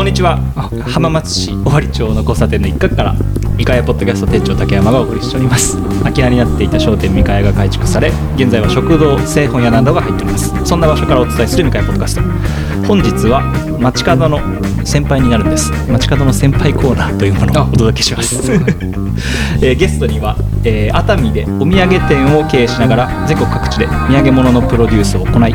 [0.00, 0.38] こんにちは。
[0.94, 3.14] 浜松市尾張町の交差点の一角から
[3.58, 5.76] 三河屋ポッドキャスト店長竹山がお送りしております。
[5.98, 10.54] 空き家になっていた商店三河屋が改築され現在は食堂製本屋などが入っております。
[10.64, 12.86] そんな場所からお伝えする三河屋ポッドキャスト。
[12.88, 13.42] 本日は
[13.78, 14.40] 街角の
[14.86, 15.70] 先輩になるんです。
[15.86, 18.40] 街角の先輩コーナーというものをお届けします、
[19.60, 25.54] えーゲストには、えー熱海でお土産店を経営しながら全国各地で土産物のプロデュースを行い、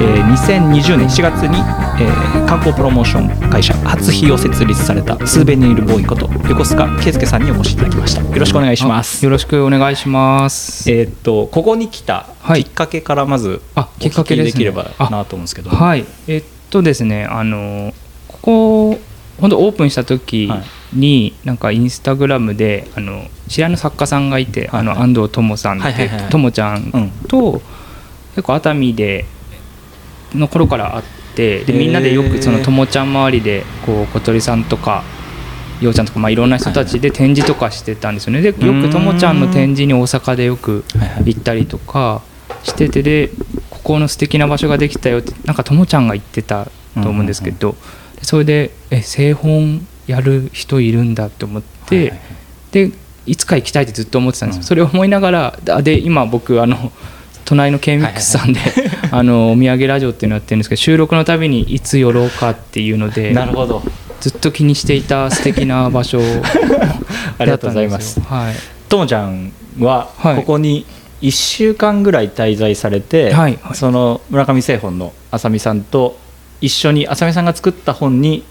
[0.00, 1.58] えー2020年7月に、
[2.00, 8.22] えー観光プロモーション会社初日を設立されたスーベニールボーイこと横須賀圭介さんにお越しいただきました。
[8.22, 9.22] よろしくお願いします。
[9.22, 10.90] あよろしくお願いします。
[10.90, 12.64] えーっとここに来たはい。
[12.64, 16.04] きっかけからまずあお聞きできればなと思うんですけど、はい。
[16.26, 17.92] えっとですね、あの
[18.28, 18.98] ここ
[19.40, 20.50] 本当オープンした時
[20.92, 27.62] に、なんかインスタグラムであの知り合いの作家さんがいて、あの安藤智さんって、はいはいはいともちゃんと、
[28.34, 29.24] 結構熱海で
[30.34, 35.04] の頃から会ってでみんなでよくそのともちゃん周りでこう小鳥さんとか
[35.80, 38.42] ようちゃんとか、まあ、いろんな人たちで展示とかしてたんですよね。
[38.42, 40.84] でよくともちゃんの展示に大阪でよく
[41.24, 42.22] 行ったりとか
[42.62, 43.30] しててで
[43.70, 46.66] ここの素敵な場所ができたよってなんかともちゃんが言ってた
[47.02, 47.76] と思うんですけど、
[48.16, 52.12] でそれでえ製本やる人いるんだって思って、
[52.72, 52.90] で
[53.24, 54.64] いつか行きたいってずっと思ってたんですよ、うん。
[54.64, 56.92] それを思いながらだで今僕あの
[57.50, 58.60] 隣の K ミックスさんで、
[59.10, 63.82] あのお土産ラジオっていうのやってるんですけど収録のたびにいつ寄ろうかっていうのでなるほど。
[64.20, 66.20] ずっと気にしていた素敵な場所
[67.38, 68.20] ありがとうございます。
[68.20, 70.36] だったんですよともちゃんははい。
[70.36, 70.86] ここに
[71.22, 73.58] 1週間ぐらい滞在されて、はい。
[73.60, 73.74] はい。
[73.74, 76.18] その村上製本の浅見さんと
[76.60, 78.44] 一緒に浅見さんが作った本に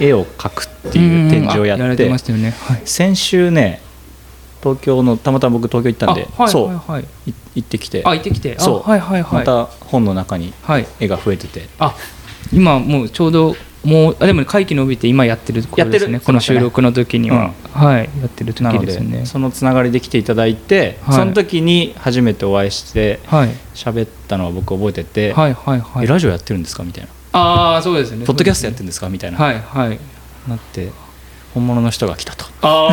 [0.00, 2.54] 絵を描くっていう展示をやってられてましたよね。
[2.58, 2.82] はい。
[2.86, 3.82] 先週ね
[4.66, 7.02] 東京のたまたま僕東京行ったんで、あはいそう、はいはい。
[7.26, 8.02] い行ってきて。
[8.04, 8.56] あ行ってきて。
[8.58, 8.82] あそう。
[8.82, 9.38] はいはいはい。
[9.40, 10.86] また本の中にはい。
[10.98, 11.68] 絵が増えてて。
[11.78, 11.94] あ
[12.52, 16.08] 今もうちょうどもうあでも会期伸びて今やってる頃ですやってる。
[16.08, 21.14] ねこの収録の時には、はいやってる時ですよねそのつながりで来ていただいて、はい。
[21.14, 23.50] その時に初めてお会いしてはい。
[23.74, 26.04] 喋ったのを僕覚えてて、はいはいはい。
[26.04, 26.82] えラジオやってるんですか？
[26.82, 28.26] みたいな、ああそうですね。
[28.26, 29.08] ポッドキャストやってるんですか？
[29.08, 29.98] みたいな、はいはい。
[30.48, 30.90] なって
[31.56, 32.44] 本物の人が来たと。
[32.60, 32.92] あ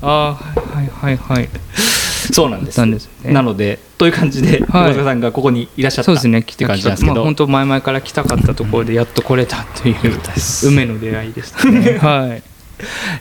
[0.00, 1.48] あはいはいはいはい。
[2.32, 2.78] そうなんです。
[2.78, 3.32] なんですね。
[3.32, 4.90] なのでという感じではい。
[4.90, 10.68] 小塚さんがここにいらっしゃったそうですね来って感じなんですけど、まあ、本当前々から来たかったところでやっと来れたというです。
[10.68, 11.98] 運命の出会いでしたね。
[12.00, 12.42] はい。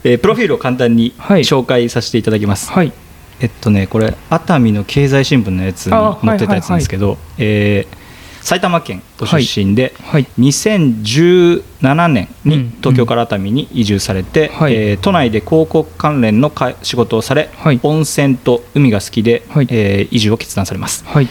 [0.04, 1.42] えープロフィールを簡単にはい。
[1.42, 2.94] 紹介させていただきます、はい。
[3.40, 8.07] えっとねこれ熱海の経済新聞のやつにあ載ってたやつなんですけど、えー
[8.48, 9.36] 埼玉県ご出
[9.66, 10.28] 身で、はい。
[10.40, 12.70] 2017年にうん。
[12.78, 14.74] 東京から熱海に移住されて、はい。
[14.74, 17.80] えー都内で広告関連のか仕事をされ、はい。
[17.84, 19.68] 温泉と海が好きで、はい。
[19.70, 21.04] えー移住を決断されます。
[21.06, 21.28] はい。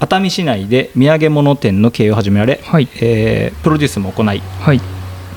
[0.00, 2.88] 熱海市内で土産物店の経営を始められ、はい。
[3.00, 4.80] えープロデュースも行いはい。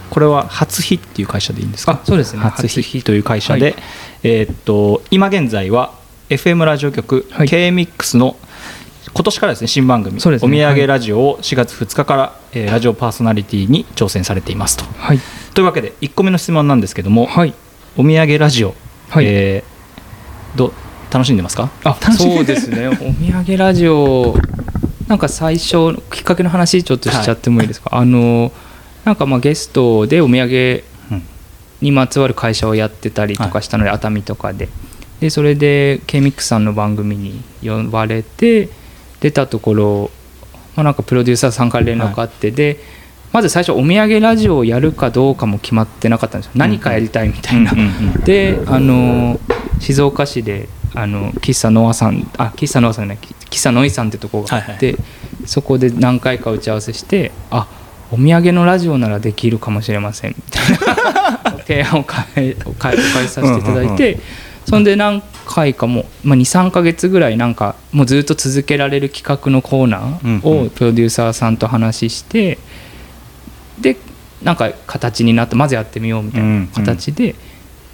[0.10, 1.92] これは初日っていう会社でいいんですか？
[1.92, 2.40] あそうですね。
[2.40, 3.76] 初初日という会社で、はい。
[4.24, 5.94] えーっと今現在は
[6.30, 7.48] FM ラジオ局、はい。
[7.48, 8.36] K-MIX の
[9.16, 10.20] 今年からですね新番組、ね。
[10.22, 14.84] お土産ラジオを4月2日から、えーラジオパーソナリティに挑戦されていますと。
[14.98, 15.20] はい。
[15.54, 17.54] というわけで1個目の質問なんですけども、はい。
[17.96, 18.76] お土産ラジオ、
[19.10, 19.26] はい。
[19.26, 20.74] えーどう
[21.12, 21.70] 楽しんでますか？
[21.86, 22.90] あそうですね。
[22.92, 24.36] お土産ラジオ
[25.08, 28.52] なんか最初きっかけの話ちょっとしちゃってもいいですか、あの
[29.06, 31.24] なんかまあゲストでお土産うん。
[31.82, 34.68] にまつわる会社をやってたりとかしたので、熱海とかで。
[35.22, 38.68] でそれで k ミックさんの番組に呼ばれて
[39.20, 40.12] 出たところ、
[40.76, 42.80] まあ、なんかプロデューサーさんから連絡あって、で
[43.32, 46.54] まず最初お土産ラジオをやるかどうかも決まってなかったんですよ。
[46.56, 47.72] 何かやりたいみたいな。
[47.72, 49.40] うんうんうんであの
[49.80, 54.96] 静岡市であの喫茶ノアさんあ喫茶ノアさんじゃない喫茶ノイさんってとこがあって、
[55.46, 57.68] そこで何回か打ち合わせしてあ
[58.12, 60.36] お土産のラジオならできるかもしれません。
[60.38, 61.56] みたいな。
[61.66, 62.06] 提案を
[62.36, 64.22] 変えお返しさせていただいて、うん
[64.66, 72.58] そんで何回かも、まあ、23か月ぐらいなんかもうずっと続けられる企画のコーナーをプロデューサーさんと話して、
[73.80, 73.98] で
[74.42, 77.36] なんか形になってまずやってみようみたいな形で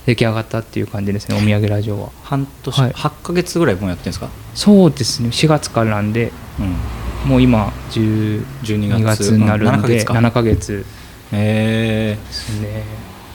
[0.05, 2.09] 出来上がったっていう感じですねお土産ラジオは。
[2.23, 2.91] 半年、はい。
[2.91, 9.23] 8か月ぐらいもうやってるんですか、そうですね4月からなんでうん、もう今12 12月。
[9.23, 10.13] 月になる7んでヶ月か。
[10.13, 10.85] 7ヶ月。
[11.31, 12.27] えー。
[12.27, 12.83] ですね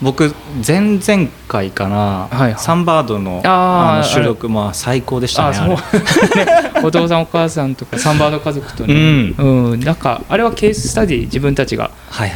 [0.01, 0.33] 僕
[0.65, 2.55] 前々回かな、はいはい。
[2.57, 5.77] サンバードのあの収録まあ最高でしたあね
[6.83, 9.79] お父さんお母さんとかサンバード家族とね、うん。
[9.79, 11.89] なんかあれはケーススタディ自分たちが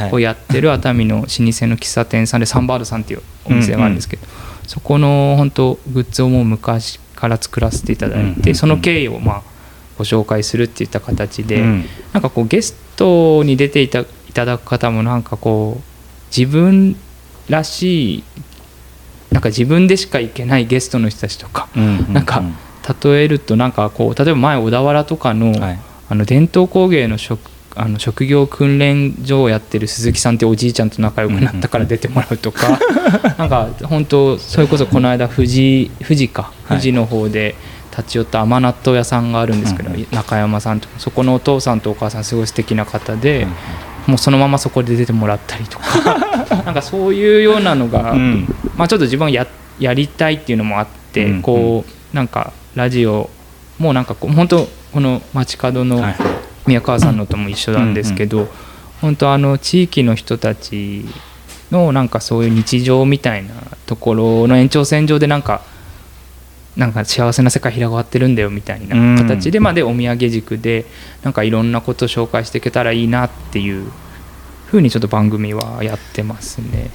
[0.10, 1.42] こうやってる熱海の老舗の
[1.78, 4.26] 喫茶店さんでサンバードさんっていうお店があるんですけど、
[4.66, 8.56] そこの本当グッズをもう昔から作らせていただいて、うんうんうん。
[8.56, 9.42] その経緯をまあ
[10.00, 11.86] ご紹介するっていった形で、うん。
[12.14, 15.84] なんかこうゲストに出ていたいただく方もなんかこう
[16.36, 16.96] 自分
[17.52, 18.24] らしい
[19.32, 22.44] なんか自分でしか行けないゲストの人たちとかうんなんか
[23.04, 25.80] 例えるとなんかこう例えば前小田原とかの,、はい。
[26.10, 32.78] あの伝統工芸の職あの職業訓練所をやってる鈴木さんっておじいちゃんと仲良くなったから出てもらうとか、
[33.38, 36.52] なんか本当それこそこの間富士富士かはい。
[36.68, 37.56] 富士の方で
[37.92, 43.48] 立ち寄った甘納豆屋さんがあるんですけど、中山さんとかそこのお父さんとお母さんすごい素敵な方で、
[44.08, 46.18] もうそのままそこで出てもらったりとか。
[46.66, 48.48] なんかそういうようなのが、うん。
[48.76, 49.48] まあ、ちょっと自分がや
[49.80, 53.30] やりたいっていうのもあって、うんこうなんかラジオ
[53.80, 56.16] もなんかこう本当この街角のはい
[56.68, 58.48] 宮川さんのとも一緒なんですけど、
[59.02, 61.06] 本当あの地域の人たち
[61.72, 63.50] のなんかそういう日常みたいな
[63.88, 65.62] ところの延長線上でなんか
[66.78, 70.86] なんか幸せな世界広がってるんだよみたいな形で、まあでお土産軸で
[71.22, 73.92] なんかいろんなことを紹介していけたらいいなっていう
[74.68, 76.92] ふうにちょっと番組はやってますね。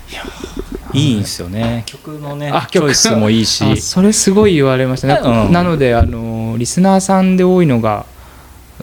[0.94, 1.82] いいんですよね。
[1.84, 3.64] 曲のねあチョイスもいいし。
[3.64, 5.52] あそれすごい言われましたね、うん。
[5.52, 8.06] なのであのリスナーさんで多いのが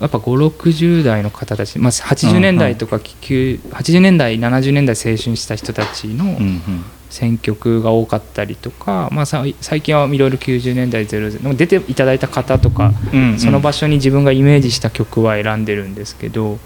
[0.00, 13.38] やっぱ560代の方たち、まあ、80年代とか、9 80年代70年代青春した人たちのうんうん選曲が多かったりとか、まあ、さ最近はいろいろ90年代00出ていただいた方とかうんうん。
[13.38, 16.58] その場所に自分がイメージした曲は選んでるんですけど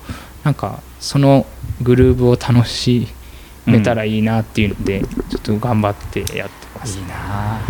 [0.45, 1.45] なんかその
[1.83, 3.09] グルーブを楽し
[3.67, 6.99] めたらいいなっていうので、ちょっと頑張ってやってます。
[6.99, 7.61] いいな。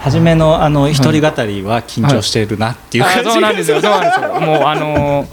[0.00, 3.30] 初めのあの一人語りは緊張してるなっていうあ感じ。
[3.32, 3.80] そうなんですよ。
[3.82, 4.40] そうなんですよ。
[4.40, 5.28] もうあの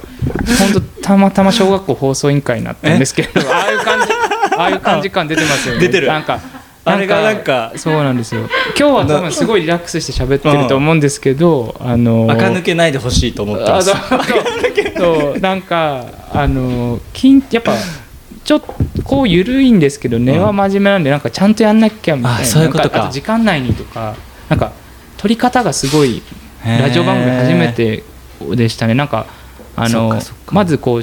[0.59, 4.13] 本当たまたま小学校放送委員会になったんですけどああいう感じ
[4.57, 5.79] ああいう感じ感出てますよね。
[5.79, 6.07] 出てる。
[6.07, 6.39] なんか
[6.85, 8.41] あれがなんかそうなんですよ。
[8.77, 13.91] 今日は多分すごいリラックスして喋ってると思うんですけど、あの垢抜けないでほしいと思ってます。
[13.93, 14.23] あ
[14.97, 15.39] そう。
[15.39, 17.73] なんかあの金やっぱ
[18.43, 22.39] ちょっとこう緩いんですけど根は真面目なんでなんかちゃんとやんなきゃみたいな。
[22.41, 23.09] あそういうことか。
[23.11, 24.15] 時間内にとか
[24.49, 24.73] なんか
[25.17, 26.21] 撮り方がすごい
[26.65, 28.03] ラジオ番組初めて
[28.55, 28.93] でしたね。
[28.93, 29.25] なんか
[29.77, 30.19] あの
[30.51, 31.01] まずこう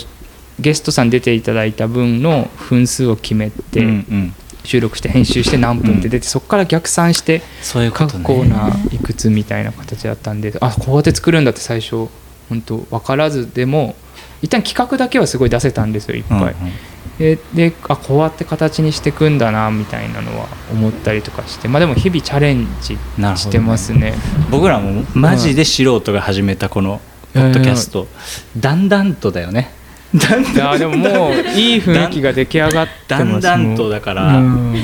[0.60, 4.34] ゲストさん出ていただいた分の分数を決めて、うんうん
[4.64, 8.10] 収録して編集して何分って出て、そこから逆算してそういうことね。
[8.12, 12.08] 各コーナーいくつみたいな形だったんであこうやって作るんだって最初
[12.48, 13.94] 本当分からずでも
[14.42, 16.38] 一旦企画だけはすごい出せたんですよいっぱい。
[16.38, 16.54] うんうん。
[17.18, 21.68] でであこうやって形にしていくんだなみたいなのは思ったりとかして。
[21.68, 22.96] まあでも日々チャレンジ
[23.36, 24.14] してますね。
[24.50, 27.00] 僕らもマジで素人が始めたこの
[27.34, 28.08] ポッドキャスト。
[28.56, 29.70] だんだんとだよね
[30.14, 34.74] だんいやでももういい雰囲気が出来上がってだますんだんとだから、うん。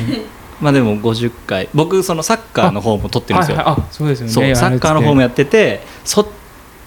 [0.61, 1.69] まあでも50回。
[1.75, 3.75] 僕そのサッカーの方も撮ってるんですよ、はいはい。
[3.78, 4.55] あそうですよね。
[4.55, 6.26] サッカーの方もやっててそっ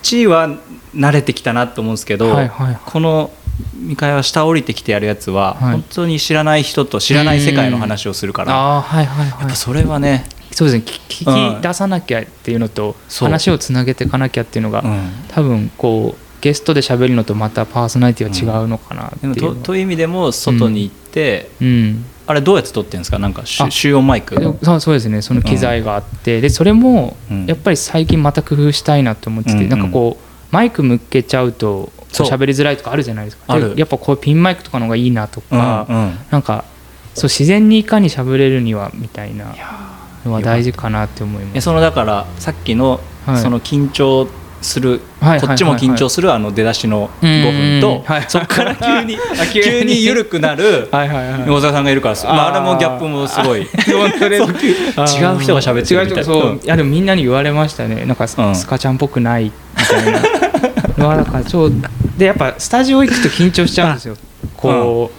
[0.01, 0.50] ちは
[0.95, 3.31] 慣れてきたなと思うんですけど、はいはいこの
[3.74, 5.71] 三河は下降りてきてやるやつは、はい。
[5.74, 9.39] 本当に知らない人と知らない世界の話をするから、はいはいはい。
[9.42, 10.83] やっぱそれはね、そうですね。
[10.85, 15.09] 聞聞き出さなきゃっていうのと、話をつなげていかなきゃっていうのが、うん。
[15.27, 19.27] 多分こうゲストで喋るのとまたパーソナリティは違うのかなっていう。
[19.30, 22.06] のでもとという意味でも外に行って、うん。
[22.27, 23.18] あれどうやって撮ってるんですか？
[23.19, 23.71] なんか集あ。
[23.71, 25.21] 集音マイクでそうそうですね。
[25.21, 27.45] その機材があって、でそれもうん。
[27.45, 29.69] やっぱり最近また工夫したいなと思ってて、うんうん。
[29.69, 33.44] なんかこうマイク向けちゃうと喋りづらいとかあるじゃないですか。
[33.47, 33.75] ある。
[33.75, 36.18] でやっぱこうピンマイクとかの方がいいなとか、うんうん。
[36.30, 36.65] なんか
[37.15, 39.56] そう自然にいかに喋れるにはみたいな
[40.25, 41.57] のは大事かなって思います。
[41.57, 43.42] えそのだからさっきの、はい。
[43.42, 44.28] その緊張
[44.61, 50.04] する、はいこっちも緊張するあの出だしの5分と、そこから急に あ急に。
[50.04, 53.61] 緩くなるはいはいはい大沢さんがいるから、まあ、あれもギャップもすごい。
[53.63, 56.23] 違う人が喋ってるみたい。
[56.23, 56.56] な違う人そう、うん。
[56.57, 58.06] いやでもみんなに言われましたね。
[58.06, 58.35] なんかス,、
[58.68, 59.51] カちゃんっぽくないみ
[59.85, 60.21] たいな。
[60.97, 61.73] のはだからそう。
[62.18, 64.16] でやっぱスタジオ行くと緊張しちゃうんですよ。
[64.57, 65.11] こ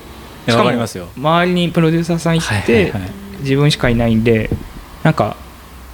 [0.47, 1.07] う、しかもわかりますよ。
[1.17, 3.03] 周りにプロデューサーさんいて、はいはいはい。
[3.41, 4.51] 自分しかいないんで
[5.03, 5.37] なんか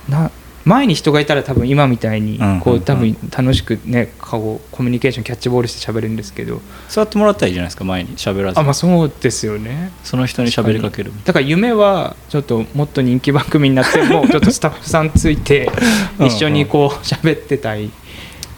[0.09, 0.31] な
[0.67, 6.61] 前に人がいたら多分今みたいにこう多分楽しくねこうコミュニケーションキャッチボールして喋るんですけど。
[6.89, 8.17] 座ってもらったらいいじゃないですか前に。
[8.17, 9.93] 喋らずあまあそうですよね。
[10.03, 15.71] その人に喋りかけるだから夢はちょっともっと人気番組になっても ちょっとスタッフさんついて
[16.19, 17.91] うん一緒にこう喋ってたい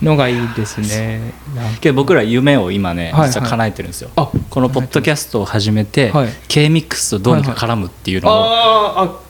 [0.00, 1.34] のがいいですね。
[1.82, 3.28] けど僕ら夢を今ねはいはい。
[3.28, 6.28] 実は叶えてるんですよ、あこのポッドキャストを始めて、はい。
[6.48, 9.22] K-MIX とどうにか絡むっていうのを、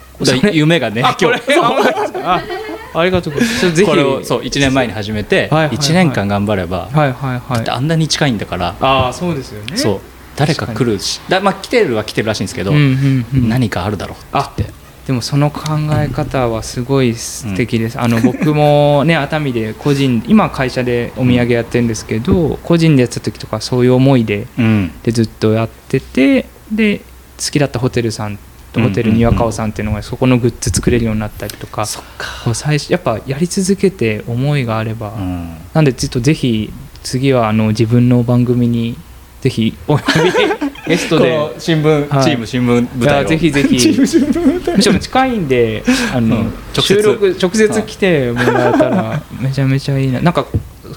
[0.52, 3.84] 夢がね今日あありがとうございます。
[3.84, 5.76] これをそう1年前に始めてはいはいはい。
[5.76, 7.68] 1年間頑張れば、はいはいはい。
[7.68, 9.76] あんなに近いんだから、ああそうですよね。
[9.76, 10.00] そう。
[10.36, 13.48] 誰か来るしだ、まあ、来てるは来てるらしいんですけど、うんうんうん。
[13.48, 14.78] 何かあるだろうって言って。
[15.08, 15.62] でもその考
[15.94, 24.92] え方はすごい素敵です、あの僕もね 熱海で個人今会社でお土産やってるんですけど個人でやってた時とかそういう思いでうん。
[25.02, 26.98] でずっとやっててで
[27.42, 28.38] 好きだったホテルさん
[28.74, 35.56] ホテルにわかおさんっていうのがそこのグッズ作れるようになったりとか最初やっぱやり続けて思いがあれば、うん。
[35.72, 36.72] なんでちょっとぜひ
[37.02, 38.96] 次はあの自分の番組に
[39.40, 40.32] ぜひお呼び
[40.88, 41.54] ゲストで。
[41.58, 42.24] 新聞、はい。
[42.24, 43.22] チーム新聞舞い台を。
[43.22, 43.76] やぜひぜひ。
[43.78, 44.76] チーム新聞舞台。
[44.76, 45.84] むしろ近いんで
[46.14, 46.42] あの、うん。
[46.74, 46.82] 直接。
[46.82, 50.20] 収録直接来てもらえたらめちゃめちゃいいな。
[50.20, 50.46] なんか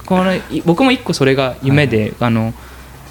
[0.06, 2.54] このい僕も一個それが夢で、あの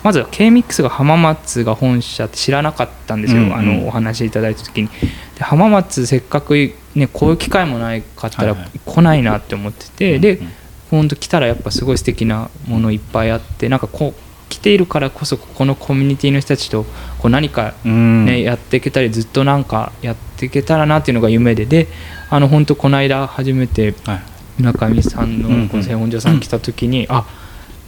[0.03, 3.55] まずは K-MIX が浜松が本社って知らなかったんですよ、うんうん。
[3.55, 4.89] あのお話しいただいた時に。
[5.37, 6.55] で浜松せっかく、
[6.95, 8.81] ね、こういう機会もないかったらはいはい。
[8.85, 10.53] 来ないなって思ってて、でうんうん。
[10.91, 16.85] 本当来たらやっぱすごい素敵なものいっぱいあってなんかこう来ているからこそここのコミュニティの人たちと
[17.19, 18.25] こう何かうん。
[18.25, 21.67] ねやっていけたりずっとなんかやっていけたらなっていうのが夢で。
[21.67, 21.89] で
[22.31, 24.23] あの本当この間初めてはい。
[24.59, 25.63] 村上さんうんうん。
[25.63, 27.25] のこの製本所さん来た時に、あ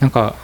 [0.00, 0.34] なんか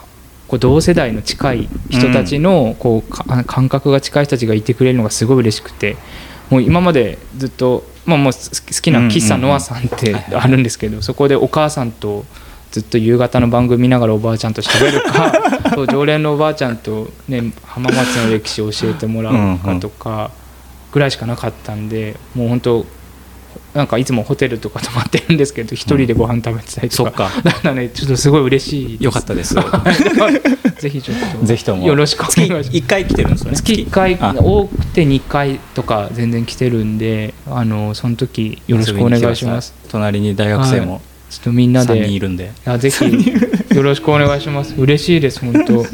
[0.48, 5.96] こう同世代の近い人たちのこうか感覚が近い人たちがいてくれるのがすごい嬉しくて
[6.50, 8.40] もう今までずっと、まあ、もう好
[8.80, 12.24] きな喫茶ノアさんってあるんですけどそこでお母さんと
[12.70, 15.32] ずっと夕方の番組見ながらおばあちゃんと喋るか
[15.74, 20.30] そう常連のおばあちゃんと、ね、浜松の歴史を教えてもらうかとか
[20.92, 22.86] ぐらいしかなかったんでもう本当
[23.74, 27.42] なんかいつもホテルとか泊まってるんんですけど一人でご飯食べてたりとか、そっか。
[27.42, 29.04] だからねちょっとすごい嬉しい。
[29.04, 29.54] よかったです。
[30.78, 31.46] ぜひちょっと。
[31.46, 31.86] ぜひとも。
[31.86, 32.70] よろしくお願いします。
[32.70, 33.56] 月1回来てるんですよね？
[33.56, 34.34] 月1回あ。
[34.36, 39.74] 多くて2回とか全然来てるんであのその時よろしくお願いします。
[39.88, 42.44] 隣に大学生もちょっとみんな3で人いるんで。
[42.44, 43.04] いやぜひ
[43.74, 44.74] よろしくお願いします。
[44.76, 45.82] 嬉しいです本当。
[45.82, 45.86] い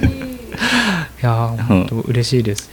[1.22, 2.70] や本当嬉しいです。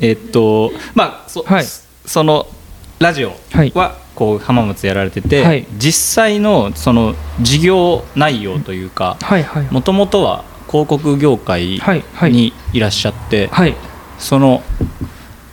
[0.00, 1.64] えっとまあそ,、はい。
[2.06, 2.46] その
[2.98, 3.72] ラジオはい。
[3.74, 5.66] はこう浜松やられてて、はい。
[5.78, 9.68] 実際のその事業内容というかはいはい。
[9.70, 12.32] もともとは広告業界はいはい。
[12.32, 13.74] にいらっしゃって、はい。
[14.18, 14.62] その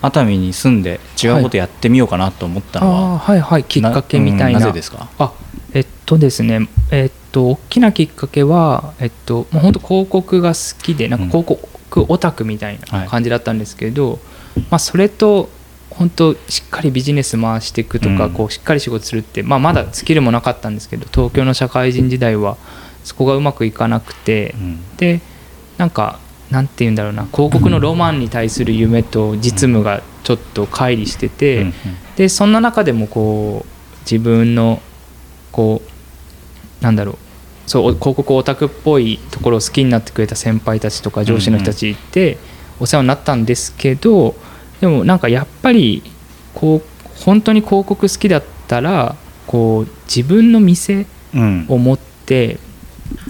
[0.01, 3.39] 熱海に住んで違うことやってみようかなと思ったのは、はい。
[3.39, 4.59] はいきっかけみたいな。
[4.59, 5.07] うんなぜですか？
[5.17, 5.31] あ
[5.73, 13.07] えっとですねえっと大きなきっかけはえっともう本当広告が好きでなんか広告オタクみたいはない。
[13.07, 14.19] 感じだったんですけど、
[14.69, 15.49] まあそれと
[15.97, 18.33] 本当しっかりビジネス回していくとか、うん。
[18.33, 22.57] こうしっかり仕事するって、まあ、まだスキルもなかったんですけど東京の社会人時代は
[23.03, 24.97] そこがうまくいかなくて、うん。
[24.97, 25.21] で
[25.77, 31.73] なんかなんて言うんだろうな広告のロマンに対する夢と実務がちょっと乖離してて、うん
[32.17, 34.81] でそんな中でもこう自分の
[35.51, 35.83] こ
[36.81, 37.17] うなんだろう
[37.67, 42.39] そう広告オタクっぽいところを好きになってくれた先輩たちとか上司の人たちいて
[42.79, 44.35] お世話になったんですけど
[44.81, 46.03] でもなんかやっぱり
[46.53, 49.15] こう本当に広告好きだったら
[49.45, 51.65] こう自分の店うん。
[51.67, 52.57] を持って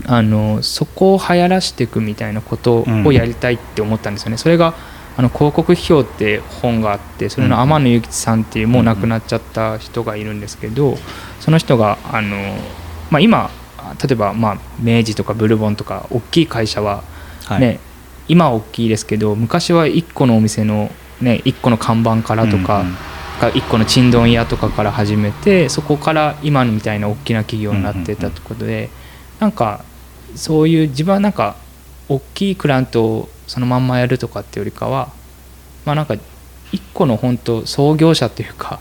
[0.06, 4.38] あのそこを流行らしていくみたいなことをやりたいって思ったんですよね。
[4.38, 4.76] それが
[5.18, 10.96] あの広告批評って本があってそれの天野幸吉さんっていうもう亡くなっちゃった人がいるんですけど
[11.40, 12.38] その人があの、
[13.10, 13.50] まあ、今
[14.02, 17.04] 例えばまあ明治とかブルボンとか大きい会社は
[17.46, 17.62] はい。
[17.62, 17.80] ね、
[18.28, 22.86] 今は大きいですけど昔は1個のお店の、ね、1個の看板からとか、
[23.40, 28.90] が1個のちんどん屋とかから始めてそこから今のみたいな大きな企業になってたってことで、
[29.40, 29.84] なんか
[30.36, 31.56] そういう自分はなんか
[32.10, 35.12] 大きいクラントをそのまんまやるとかっていうよりかは
[35.86, 36.20] まあなんか1
[36.94, 38.80] 個の本当創業者っていうか、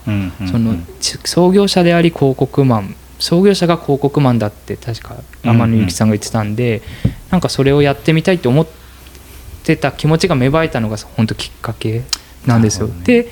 [0.51, 6.83] そのち創業者であり広告マン創業者が広告マンだって確か天野幸さんが言ってたんで、
[7.31, 8.67] なんかそれをやってみたいと思っ
[9.65, 12.03] てた気持ちが芽生えたのが本当きっかけ
[12.47, 12.89] なんですよ。
[12.89, 12.95] ね。
[13.05, 13.29] で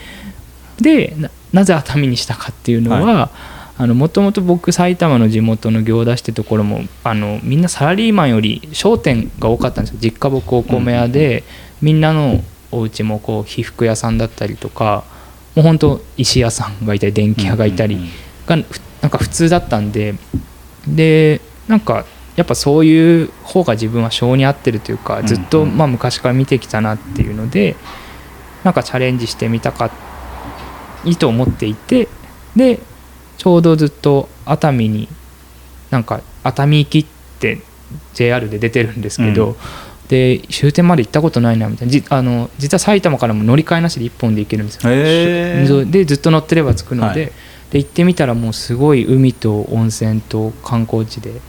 [0.80, 3.30] でななぜ熱海にしたかっていうのは、
[3.78, 10.00] もともと僕埼玉の地元の行田市ってところもあのみんなサラリーマンより商店が多かったんですよ。
[10.00, 11.44] 実家僕お米屋で、
[11.80, 12.42] みんなの
[12.72, 15.04] お家もこう被服屋さんだったりとか
[15.54, 18.08] もう本当石屋さんがいたり電気屋がいたり、うんうん
[18.46, 20.14] なんか普通だったんで
[20.86, 22.04] でなんか
[22.36, 25.76] やっぱそういう方が自分は性に合ってるというかずっとうんうん。
[25.78, 27.76] まあ昔から見てきたなっていうので
[28.64, 29.90] なんかチャレンジしてみたか
[31.04, 32.08] いいと思っていて
[32.56, 32.80] で
[33.36, 35.08] ちょうどずっと熱海に
[35.90, 37.06] なんか熱海行きっ
[37.38, 37.60] て
[38.14, 39.56] JR で出てるんですけど、うん。
[40.08, 41.92] で終点まで行ったことないなみたいな。
[41.92, 45.84] じあの実は埼玉からも乗り換えなしで1本で行けるんですよ。
[45.84, 47.32] でずっと乗ってれば着くので,、はい。
[47.70, 51.40] で行ってみたらもうすごい海と温泉と観光地で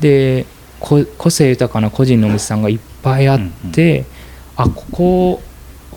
[0.00, 0.46] で
[0.78, 3.40] こ個性豊かな個人のお店さんがいっぱいあっ
[3.72, 4.04] て、
[4.56, 5.42] あここ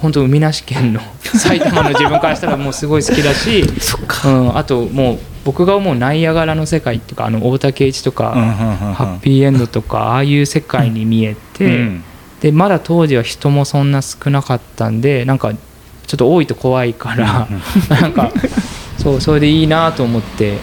[0.04, 3.64] 本当海なし県の埼玉の自分からしたらもうすごい好きだし、
[4.28, 8.32] うん、あともう僕が思うナイアガラの世界っていうかあの大竹一とか、
[8.96, 12.04] ハッピーエンドとかああいう世界に見えて、うん
[12.42, 17.48] でまだ当時は人もそんな少なかったんでなんかちょっと多いと怖いから
[18.02, 18.34] なんか
[18.98, 20.58] そうそれでいいなと思って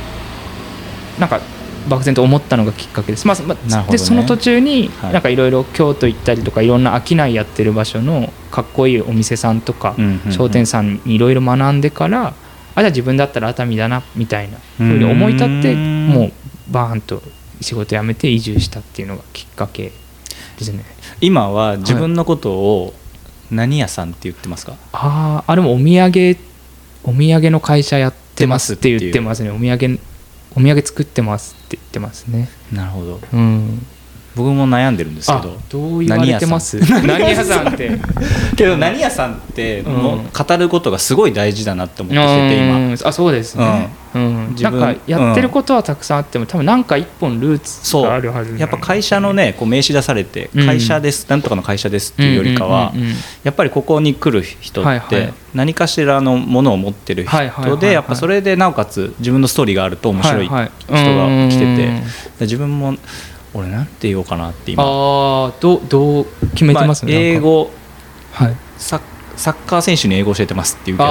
[1.18, 1.40] なんか
[1.88, 3.88] 漠然と思ったのがきっかけです、まあまあね。
[3.90, 5.12] でその途中にはい。
[5.12, 9.96] なんかいろいろ京都行ったりとかいろんな商いやってる場所のかっこいいお店さんとか
[10.30, 12.34] 商店さんにいろいろ学んでから
[12.74, 16.08] あじゃあ自分だったら熱海だなみたいなふうに思い立ってうん。
[16.08, 16.32] もう
[16.70, 17.22] バーンと
[17.60, 19.92] 仕事辞めて移住したっていうのがきっかけ
[20.58, 20.84] ですね。
[21.20, 22.94] 今は自分のことを
[23.50, 26.38] 何屋さんって言ってますか、あああれもお土産
[27.02, 29.50] お土産の会社やってますって言ってますね。
[29.50, 29.98] お土産
[30.56, 32.48] お土産作ってますって言ってますね。
[32.72, 33.20] なるほど。
[33.32, 33.86] うん
[34.40, 36.78] 僕も悩んでるんですけあどどう言われてます？
[37.06, 37.68] 何屋さん。
[37.68, 37.90] って？
[38.56, 42.96] けど何屋さんってもううん語ることがすごい大事だなって思ってきてて今うん。
[43.04, 44.56] あそうですね、うん。
[44.60, 50.66] なんかやってることはたくさんあっても多分なんか一本ルーツそうがあるはずやっぱ会社のねこう名刺出されてうん。
[50.66, 61.48] 会社です、なんとかの会社ですっていうよりかは、うんうんうんうんやっぱりここに来る人って何かしらのものを持ってる人でやっぱそれでなおかつ自分のストーリーがあると面白い人がはい来はい。
[61.50, 61.64] てて。
[61.64, 62.02] うん
[62.40, 62.96] 自分も
[63.54, 64.82] 俺なんて言おうかなって今。
[64.84, 67.70] ああどうどう決めてますまあ英語
[68.32, 68.56] はい。
[68.78, 69.00] サッ
[69.36, 71.08] サッカー選手に英語教えてますって言うけど。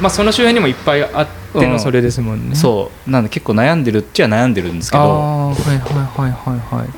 [0.00, 1.72] まあその周辺にもいっぱいあってうん。
[1.72, 3.10] のそれですもんね、そう。
[3.10, 6.88] なんで結構悩んでるっちゃ悩んでるんですけあどあはいはいはいはいはい。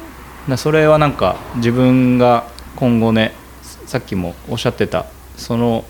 [0.50, 2.44] だそれはなんか自分が
[2.76, 3.32] 今後ね
[3.86, 5.84] さっきもおっしゃってたその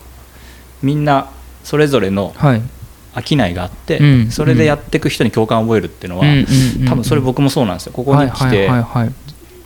[0.82, 1.30] みんな
[1.64, 2.62] それぞれのはい
[3.14, 6.46] 商いがあって、うんそれでやっていく人に共感を覚えるっていうのは、うん
[6.86, 9.12] 多分それ僕もそうなんですよここに来て、はいはい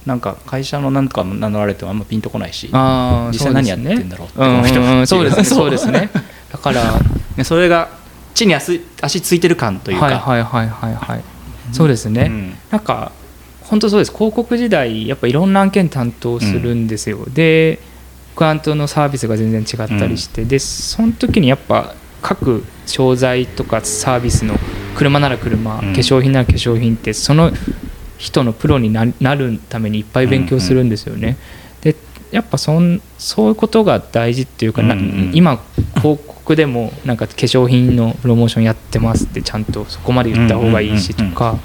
[0.07, 6.11] なんか会社のなんとか名乗られてもあんまピンとこないしあ実際何やってんだろうって思う人そうですねそうですね
[6.51, 7.89] だからそれが
[8.35, 11.25] 地に足足ついてる感というか、はいはいはいはいはい
[11.73, 13.13] そうですね、うんなんか
[13.63, 17.79] 本当そうです広告時代やっぱいろんな案件担当するんですよ、で
[18.37, 24.55] クアントのサービスが全然違ったりして、でその時にやっぱ各商材とかサービスの
[24.97, 25.93] 車なら車、うん。
[25.93, 27.53] 化粧品なら化粧品ってその
[28.19, 31.37] 人のプロにななるためにいっぱい勉強するんですよね。
[31.83, 31.97] で
[32.31, 34.83] やっぱそんそういうことが大事っていうか、
[35.33, 35.61] 今
[35.97, 41.59] 広告でもなんか化粧品のプロモーションやってますってちゃんとそこまで言った方がいいしとか、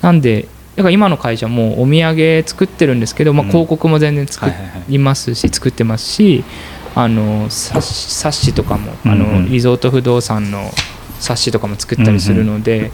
[0.00, 3.50] なんでだから今の会社もお土産作ってるんですけど、まあ、うん。
[3.50, 4.50] 広告も全然作
[4.88, 6.44] りますし作ってますし
[6.94, 9.36] あの冊子とかもあの、うん。
[9.36, 10.70] うんリゾート不動産の
[11.18, 12.90] 冊子とかも作ったりするので、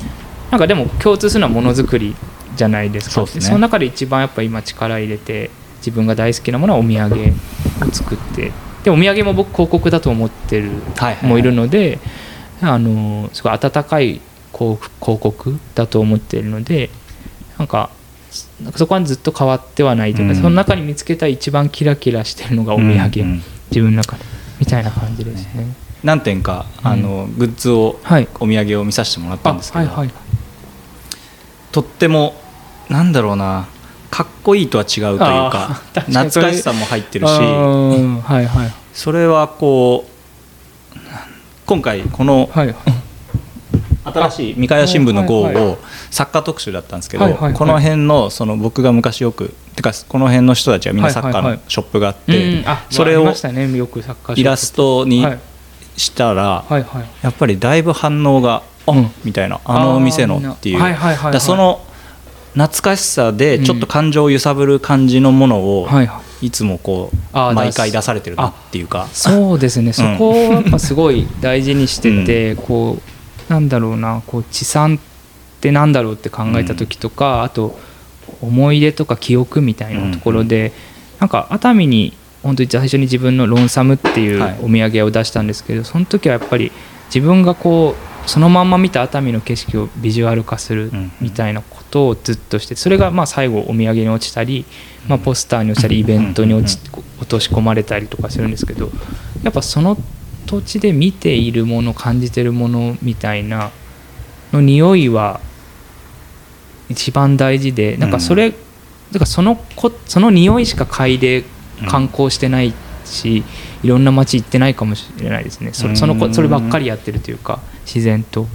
[0.51, 2.17] なんかでも共通するのはものづくり
[2.57, 3.27] じゃないですか。
[3.27, 3.41] そね。
[3.41, 7.33] その中で一番やっぱ今力入れて自分が大好きなものはお土産
[7.87, 11.31] を作ってでお土産も僕広告だと思ってるはいはいはい。
[11.31, 11.99] もいるので、
[12.61, 14.21] あのすごい温かい
[14.53, 16.91] 広広告だと思っているので
[17.59, 17.91] なんか
[18.75, 20.43] そこはずっと変わってはないというか、うん。
[20.43, 24.25] その中に見つけた一番キラキラしてるのがお土産、自分の中で
[24.61, 25.75] みたいな感じですね。
[26.05, 28.29] 何点かあの、グッズをはい。
[28.41, 29.87] お土産を見させてもらったんですけど、
[31.73, 32.35] とっても
[32.89, 33.69] なんだろうな
[34.11, 38.73] かっこいいとは違うというか懐かしさも入ってるしはいはい。
[38.95, 40.07] それはこ
[40.95, 40.99] う
[41.67, 42.75] 今回このはい
[44.13, 45.79] 新しい三河屋新聞の号を
[46.11, 53.33] 作家特集だったんですけどこの辺のその僕が昔よくてかこの辺の人たちはみんなサッカーのショップがあっうてそれを
[54.37, 55.39] イラストにはい。
[55.97, 56.65] したら
[57.23, 59.11] やっぱりだいぶ反応があうん。
[59.25, 61.41] みたいなあのお店のっていう。
[61.41, 61.85] その
[62.53, 69.09] 懐かしさでちょっと感情を揺さぶる感じのものをはいつもこう毎回出されてるなっていうか。
[69.13, 73.16] そうですね、そこをやっぱすごい大事にしてて、こう
[73.49, 77.79] なんだろうなこう地産ってなんだろうって考えた時とか、あと
[78.43, 80.73] 思い出とか記憶みたいなところで、
[81.21, 84.59] なんか熱海に本当に最初に自分のロンサムっていうはい。
[84.63, 86.73] お土産を出したんですけど、その時はやっぱり
[87.07, 91.13] 自分がこうそのまんま見た熱海の景色をビジュアル化するうん。
[91.21, 94.65] みたいなことをずっとしてそれがまあ最後お土産に落ちたり、
[95.09, 96.79] まあ、ポスターに落ちたりイベントに落ち
[97.21, 98.91] 落とし込まれたりとかするんですけど
[99.43, 99.97] やっぱその
[100.47, 103.71] 土地で見ているもの感じてるものみたいな
[104.53, 105.41] の匂いは
[106.89, 111.45] 一番大事でなんかそれ、だからそのこその匂いしか嗅いで
[111.89, 112.73] 観光してない
[113.05, 113.45] し、
[113.83, 115.73] いろんな街行ってないかもしれないですね。
[115.73, 118.47] そそのこそればっかりやってるというか自然と。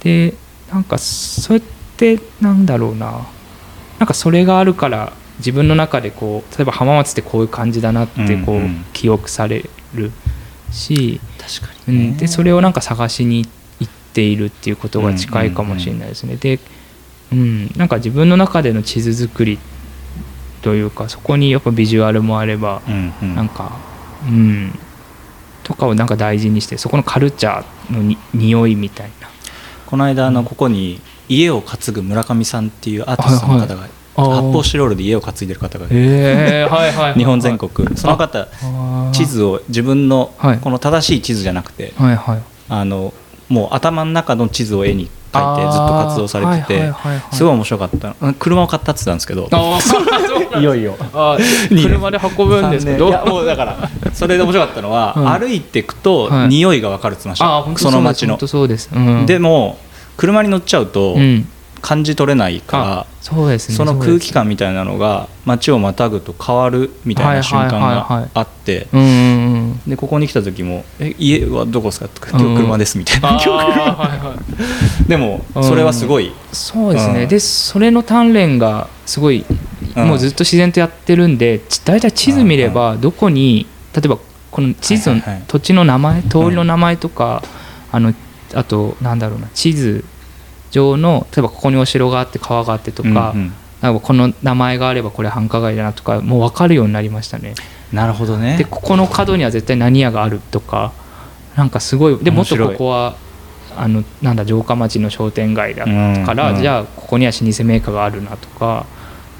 [0.00, 0.34] で
[0.72, 1.62] なんかそれっ
[1.96, 3.26] てなんだろうな。
[3.98, 8.84] なんかそれがあるから自分の中でこう例えば浜松ってこういう感じだなってこう、うんうん。
[8.92, 10.12] 記憶される
[10.70, 13.46] し、確かうん、でそれをなんか探しに
[13.80, 16.36] 行っているっていうことが近いかもしれないですね。
[16.36, 16.60] で、
[17.32, 19.58] うん、なんか自分の中での地図作り
[20.62, 23.78] というかそこにやっぱビジュアルもあれば、うなんか、
[24.26, 24.78] うん、
[25.64, 29.28] とかをなんか大事にしてそこのカルチャーのに匂いみたいな。
[29.86, 31.00] この間あのここに
[31.30, 33.90] 家を担ぐ村上さんっていうアーティストの方が、はい
[34.24, 37.96] 発泡スチロールで家を担いでる方がえー、はいはいはい日本全国。
[37.96, 38.48] その方
[39.12, 40.58] 地図を自分のはい。
[40.58, 42.42] この正しい地図じゃなくてはいはい。
[42.68, 43.14] あの
[43.48, 48.14] もう頭の中の地図を絵に描いてずっと活動されてはいてすごい面白かった。
[48.20, 49.48] の車を買ったって言ってたんですけど。
[50.58, 50.96] いよいよ。
[51.68, 53.08] 車で運ぶんですけど。
[53.08, 56.48] いやもうだからそれで面白かったのは、はい歩いていくとはい。
[56.48, 58.38] 匂いが分かるって言ってました、その街の。
[58.46, 59.78] そうです、うん、でも
[60.16, 61.48] 車に乗っちゃうとうん、
[61.80, 69.80] 感じ取れないからあ、そうですねその空気感みたいなのが街をまたぐと変わるみたいな瞬間があってうんうんうん。
[69.86, 74.34] でここに来た時も「え家はどこですか?」とか「今日車です」みたいな、あー今日車はいは
[75.06, 75.08] い。
[75.08, 77.28] でもそれはすごい、そうですね、うん。
[77.28, 79.44] でそれの鍛錬がすごい、
[79.96, 80.08] うん。
[80.08, 84.18] もうずっと自然とやってるんでち大体地図見ればどこに例えば
[84.50, 87.42] この地図の土地の名前通りの名前とか、
[87.92, 88.14] あの
[88.54, 90.04] あとなんだろうな地図
[90.70, 93.52] 上の例えばここにお城があって川があってとか,、うんうん。
[93.80, 97.54] なんかこの名前があればこれ繁華街だなとかもう分かるようになりましたね。
[97.92, 98.56] なるほどね。
[98.56, 100.92] でここの角には絶対何屋があるとか
[101.56, 103.16] なんかすごいでもっとここは
[103.76, 105.90] あのなんだ城下町の商店街だか
[106.34, 106.62] ら、うんうん。
[106.62, 108.86] じゃあここには老舗メーカーがあるなとか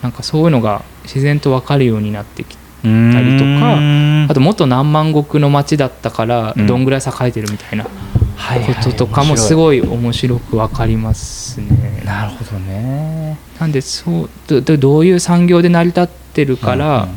[0.02, 2.88] なんかそういうのが自然と分かるようになってきてた
[3.20, 6.66] りとかあとと元何万石の町だったからうん。
[6.66, 7.84] どんぐらい栄えてるみたいな。
[7.84, 8.17] こは
[8.56, 8.74] いはい。
[8.76, 12.02] ととかもすいごい面白く分かりますね。
[12.04, 13.36] なるほどね。
[13.58, 17.08] なんでそうどういう産業で成り立ってるから、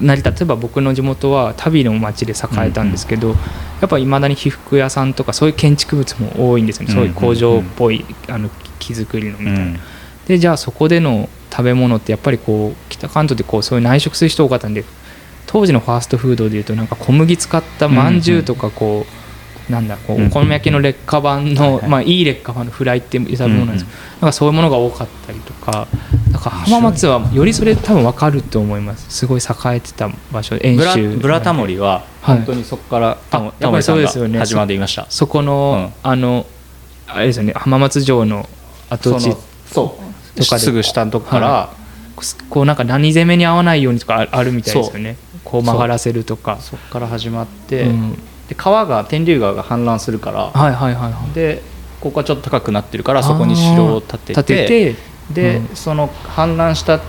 [0.00, 3.34] 成り立例えば僕の地元は足袋の町で栄えたんですけど、や
[3.86, 9.60] っぱいまだに被服屋さんとかそういう建築物も多いんですよね、そういう工場っぽいあの木造りのみたいな。
[9.60, 9.80] うん。
[10.26, 14.84] でじゃあそこでの食べ物ってやっぱりこう北関東ってこうそういう内食する人多かったんで
[15.46, 19.17] 当時のファーストフードでいうとなんか小麦使ったまんじゅうとかこう、
[19.70, 21.88] なんだこうお好み焼きの劣化版の、はいはい。
[21.88, 25.86] まあ、いい劣化版のフライっていう食べ物なんですけど、なんかそういうものが多かったりとか
[26.32, 29.10] だから浜松はよりそれ多分分かると思います。
[29.10, 32.36] すごい栄えてた場所遠ブラ州ブラタモリははい。
[32.38, 34.34] 本当にそこからタモあやっぱりそうですよね。
[34.34, 35.06] タモリさんが始まっていました。
[35.10, 36.46] そこの、あの
[37.06, 38.48] あれですよね浜松城の
[38.88, 39.36] 跡地
[39.74, 39.94] とか
[40.34, 40.42] で。
[40.42, 41.70] すぐ下のとこから、は
[42.48, 45.16] こうなんか何攻めに合わないようにとかああるみたいですよね。
[45.44, 46.58] こう曲がらせるとか。
[46.60, 51.34] そこから始まって、うんで川が天竜川が氾濫するから、はいはいはいはい。
[51.34, 51.62] で
[52.00, 54.96] ここはちょっと高くなってるからそこに城を建てて建てて
[55.32, 55.76] で、うん。
[55.76, 57.00] その氾濫した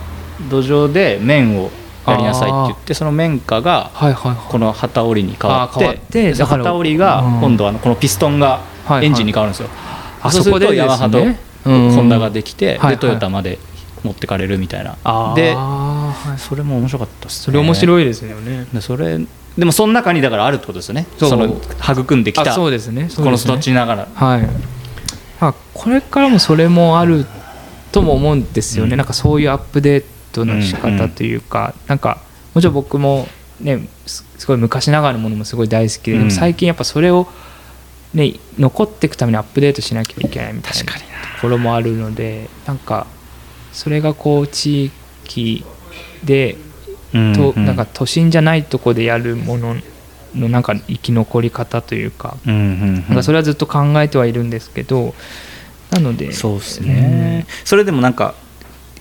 [0.49, 1.71] 土壌で麺を
[2.07, 3.91] やりなさいって言ってその麺化が
[4.49, 7.39] この旗織りに変わって旗織りがうん。
[7.39, 8.61] 今度はこのピストンが
[9.01, 9.69] エンジンに変わるんですよ、
[10.21, 11.91] あそこでヤマハとうん。
[11.91, 13.59] ホンダができて、でトヨタまで
[14.03, 14.95] 持ってかれるみたいな。
[15.35, 16.39] ではい。
[16.39, 17.45] それも面白かったっすね。
[17.45, 18.65] それ面白いですよね。
[18.73, 19.19] でそれ
[19.57, 21.05] でもその中にだからあるってことですよね。
[21.17, 23.09] その育んできたあそうですね。
[23.09, 24.49] そうこのですね土地ながらはい。
[25.41, 27.25] あこれからもそれもある
[27.91, 28.97] とも思うんですよね、うん。
[28.97, 32.21] なんかそういうアップデートの仕方というか、なんか
[32.53, 33.27] もちろん僕も
[33.59, 36.19] ねすすごい昔ながらのものもすごい大好きで,、うん。
[36.19, 37.27] でも最近やっぱそれを、
[38.13, 40.93] ね、残っていくためにアップデートしなきゃいけないみたいな。
[41.39, 43.07] ところもあるのでなんか
[43.71, 44.91] それがこう地
[45.25, 45.63] 域
[46.23, 46.57] で
[47.11, 49.75] となんか都心じゃないとこでやるもの
[50.35, 52.93] のなんか生き残り方というかうんうんうん。
[52.95, 55.15] なんかそれはずっと考えてはいるんですけど
[55.91, 58.35] なのでそうですね、それでもなんか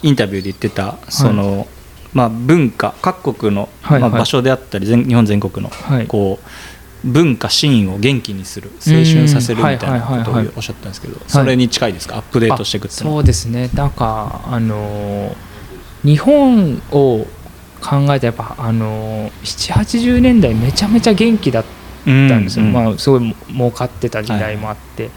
[0.00, 1.66] インタビューで言ってたその、
[2.14, 4.10] まあ、文化各国の、はいはい。
[4.10, 6.06] まあ、場所であったり全日本全国の、はい。
[6.06, 10.00] こう文化シーンを元気にする青春させるみたいなうん。
[10.00, 10.54] はいはいことをはいはい。
[10.56, 12.16] おっしゃったんですけどそれに近いですか？
[12.16, 13.16] アップデートしていくっていうのは。
[13.18, 13.68] そうですね。
[13.74, 15.36] なんかあの
[16.04, 17.26] 日本を
[17.80, 21.64] 考えたらやっぱあの780年代めちゃめちゃ元気だっ
[22.04, 22.74] たんですよ、うんうん。
[22.74, 25.10] まあ、すごい儲かってた時代もあって、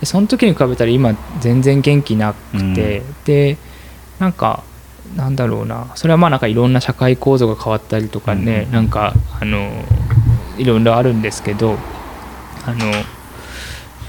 [0.00, 3.58] でその時に比べたら今全然元気なくて、で
[4.18, 4.64] なんか
[5.16, 5.92] なんだろうな。
[5.96, 9.70] それはまあなんかいろんな社会構造が変わったりとかね、うんなんかあの
[10.58, 11.78] いろいろあるんですけど
[12.66, 12.90] あの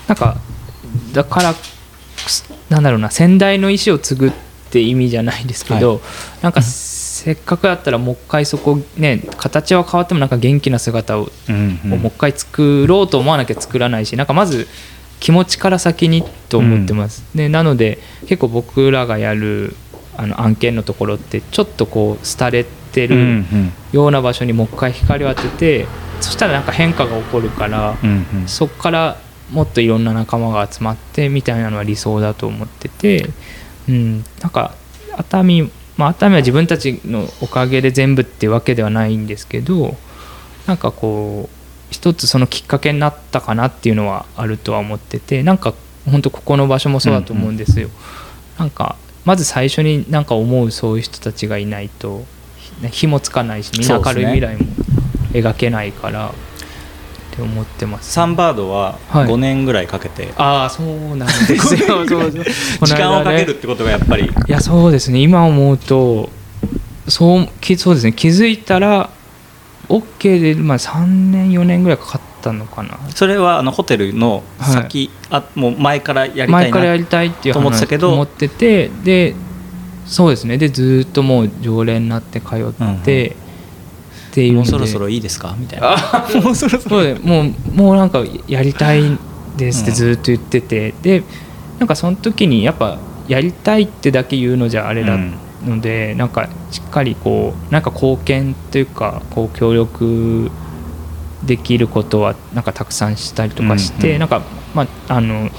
[0.08, 0.38] なんか
[1.14, 1.56] だから
[2.70, 3.10] なんだろうな。
[3.12, 4.32] 先代の意思を継ぐっ
[4.70, 6.02] て意味じゃないですけど、
[6.42, 6.62] なんか
[7.22, 11.30] せっかくだったらもう一回そこね形は変わってもなんか元気な姿を
[11.84, 14.68] もう一回作ろうと思わなきゃ作らないしなんかまず
[15.20, 19.76] 気持ちから先にと思ってます、でなので結構僕らがやる
[20.18, 23.74] あの案件のところってちょっとこう廃れてうんうるん。
[23.92, 25.88] ような場所にもう一回光を当てて
[26.22, 28.48] そしたらなんか変化が起こるから、うんうん。
[28.48, 29.18] そこから
[29.52, 33.30] もっといろんな仲間が集まってみたいなのは理想だと思ってて、
[33.88, 34.74] うん、なんか
[35.18, 35.70] 熱海、
[36.02, 39.96] まあ、熱海は自分たちのおかげで全部っていうわけではないんですけど
[40.66, 41.56] なんかこう
[41.92, 45.76] 一つそのきっかけになったかなっていうのはあるとは思っててなんか
[46.10, 47.90] 本当ここの場所もそうだと思うんですよ。
[48.58, 52.26] なんかまず最初になんか思うそういう人たちがいないと
[52.90, 54.66] 火もつかないしみんな明るい未来も
[55.34, 56.34] 描けないから
[57.32, 59.26] って思ってます、サンバードははい。
[59.28, 61.80] 5年ぐらいかけて、ああそうなんですよ。
[61.88, 62.32] そうそう。
[62.80, 64.26] こ 時の間をかけるってことがやっぱり。
[64.26, 65.20] いやそうですね。
[65.20, 66.30] 今思うと
[67.08, 68.13] そうきそうですね。
[68.13, 69.10] 気づいたら
[69.88, 72.98] OK で、まあ、3年4年ぐらいかかったのかな。
[73.13, 79.36] それはあのホテルの先、あもう前からやりたいな前からやりたいっていうと思ってたけど思っててで
[80.06, 80.58] そうですね。
[80.58, 83.36] でずっともう常連になって通って、
[84.32, 85.56] っていうもうそろそろいいですか？
[85.60, 85.94] みたいな。
[85.94, 87.15] あ もうそろそろ。
[87.20, 89.17] もうもうなんかやりたい
[89.58, 91.24] ですってずっと言ってて、で
[91.80, 95.17] なんかその時にやっぱやりたいってだけ言うのじゃあれだ
[95.65, 100.50] ので、なんかしっかりこうなんか貢献というかこう協力
[101.44, 104.20] できることはなんかたくさんしたりとかして、うんうん。
[104.20, 104.41] なんか
[104.74, 105.50] まああの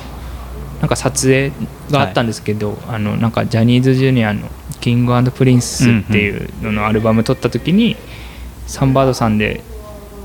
[0.80, 1.52] なんか撮影
[1.90, 4.48] があったんですけど、あのなんかジャニーズジュニアの
[4.80, 7.96] 「キングプリンス」っていうののアルバム撮った時に、
[8.66, 9.62] サンバードさんで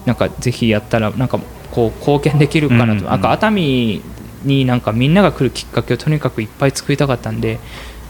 [0.05, 1.39] なんかぜひやったらなんか
[1.71, 3.21] こう貢献できるかなと、うんうんなん。
[3.21, 4.01] か熱海
[4.43, 7.59] になんかみんなが来るきっかけをとにかくいっぱい作りたかったんで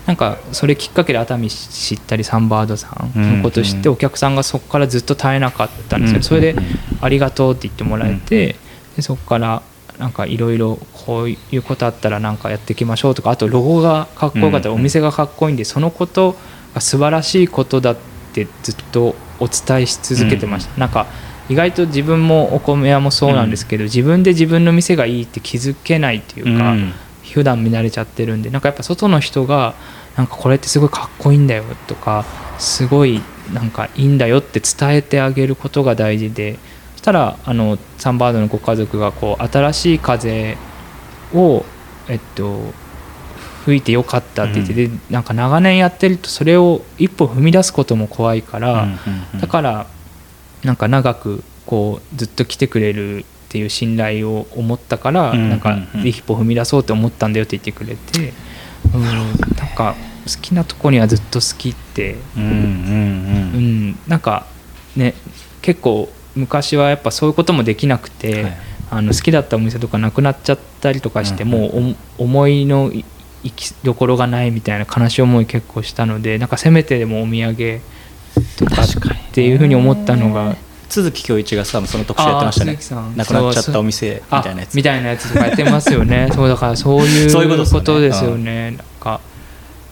[0.06, 6.56] なんかそれきっかけで熱海知ったりサンバードさんのことを知ってうんお客さんがそこからずっと絶えなかったんですよ、うんそれで
[7.02, 8.56] 「ありがとう」って言ってもらえて、
[8.96, 9.62] でそこから
[10.00, 16.36] なんかいろいろこういうことあったらなんかやっていきましょうとかあとロゴがかっこよかったお店がかっこいいんでそのこと
[16.74, 18.02] が素晴らしいことだって
[18.64, 21.08] ずっとお伝えし続けてました、なんか
[21.50, 26.94] 意外と自分もお米屋もそうなんですけど、自分で自分の店がいいって気づけないっていうか、うん。
[27.34, 29.76] 普段見慣れちゃってるんでなんかやっぱ外の人が
[30.16, 32.26] なんかこれってすごいかっこいいんだよとか
[32.58, 33.22] すごい
[33.54, 36.58] なんかいいんだよって伝えてあげることが大事で
[36.94, 40.58] そしたらあのサンバードのご家族がこう新しい風
[41.34, 41.64] を
[42.08, 42.74] えっと
[43.68, 48.98] 吹いてよかったって言って、でなんか長年やってるとそれを一歩踏み出すことも怖いから、うんうん
[49.34, 49.40] うん。
[49.42, 49.88] だから
[50.64, 55.50] なんか長くこうずっと来てくれるっていう信頼を思ったから、うんうんうん。
[55.50, 58.32] なんか一歩踏み出そうと思ったんだよって言ってくれて、
[58.96, 59.36] うん、なん
[59.76, 63.90] か好きなとこにはずっと好きって、うんうんううん。
[63.90, 64.46] ん、なんか
[64.96, 65.14] ね
[65.62, 68.58] 結構昔はやっぱそういうこともできなくて、はい。
[68.90, 73.04] あの好きだったお店とかなくなっちゃったりとかして、うんもうお思いのい
[73.44, 77.82] 行きどころがないみたいな悲しい思い結構したのでなんかせめてでもお土産
[78.58, 78.88] とかっ
[79.32, 80.56] ていうふうに思ったのが
[80.90, 82.78] 都築恭一がさその特集やってましたね。
[83.16, 86.30] なくなっちゃったお店みたいなやつあみたいなやつとかやってますよね。
[86.34, 88.72] そうだからそういうことですよね。
[88.72, 89.20] なんか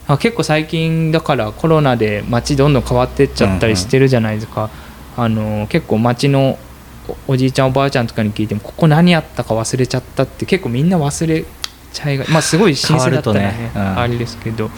[0.08, 4.70] あ結構最近だからコロナで街どんどん変わってっちゃったりしてるじゃないですか、
[5.18, 6.60] あの結構街の
[7.28, 11.46] おおじいちゃんおばあちゃんとかに聞いてもここ何やったか忘れちゃったって結構みんな忘れ
[11.96, 12.18] ちゃい。
[12.18, 13.72] がまあすごい新鮮だったらねね。
[13.76, 14.00] うん。
[14.00, 14.70] あれですけど。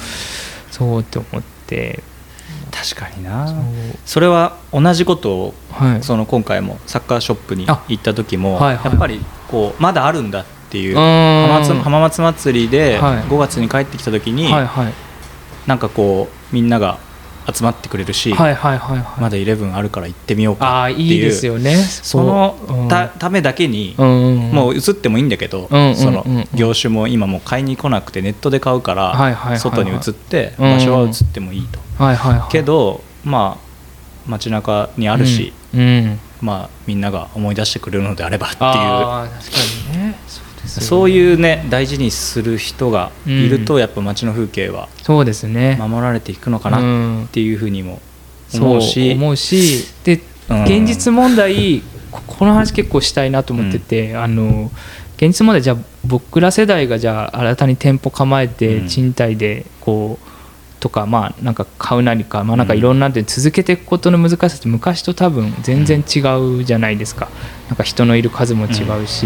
[0.71, 2.03] そうって思って。
[2.71, 3.51] 確かにな。
[4.05, 6.03] それは同じことをはい。
[6.03, 7.83] その今回もサッカーショップにあ。
[7.87, 8.91] 行った時もはいはい。
[8.91, 13.23] やっぱりこうまだあるんだっていう浜松浜松祭りではい。
[13.23, 14.93] 5月に帰ってきた時にはいはい。
[15.65, 16.99] なんかこうみんなが
[17.53, 19.21] 集まってくれるしはいはいはいはい。
[19.21, 21.75] まだ11あるから行ってみようかっていういいですよね。
[21.75, 22.87] そのうん。
[22.87, 32.51] たためだけにもう移ってもいいんだけど、その業種も今もう買いに来なくてネットで買うから、外に移ってうん場所は移ってもいいと、はいはいはい。
[32.51, 33.67] けどまあ
[34.27, 36.19] 街中にあるし、うん、うん。
[36.41, 38.63] まあみんなが思い出してくれるのであればっていう
[40.67, 43.79] そういうね大事にする人がいると、うん。
[43.79, 45.77] やっぱ街の風景はそうですね。
[45.79, 48.01] 守られていくのかなうんっていうふうにも
[48.49, 49.85] そう思うし、思うし。
[50.03, 50.63] で、うん。
[50.63, 54.71] 現実問題ここの話結構したいなと思ってて、あの
[55.17, 58.87] 現実問題じゃあ僕ら世代がじゃあ新たに店舗構えてうん。
[58.87, 60.36] 賃貸でこう
[60.79, 66.19] とかまあなんか買うなりかまあなんかいろんなで続けていくことの難しさって昔と多分全然違
[66.59, 67.29] うじゃないですか。
[67.67, 69.25] なんか人のいる数も違うし、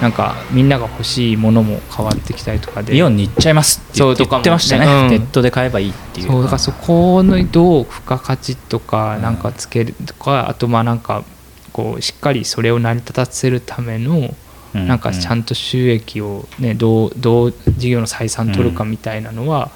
[0.00, 2.96] なんかみんなが欲しいものも変わってきたりとかで。
[2.96, 5.08] イオンに行っちゃいますって言ってましたね、うん。
[5.10, 9.22] ネットで買えばいいっていうそうだからそこのどう付加価値とかうん。
[9.22, 11.24] なんかつけるとか、あとまあなんか
[11.72, 14.34] こうしっかりそれを成り立たせるための
[14.74, 19.70] うなんかちゃんと収益をねどうどう事業の採算取るかみたいなのは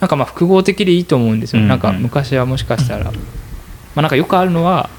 [0.00, 3.12] なんかまあ複合的でいいと思うんですよ、うんなんか昔はもしかしたら、ま
[3.96, 4.90] あなんかよくあるのは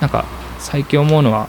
[0.00, 0.24] なんか
[0.58, 1.48] 最近思うのは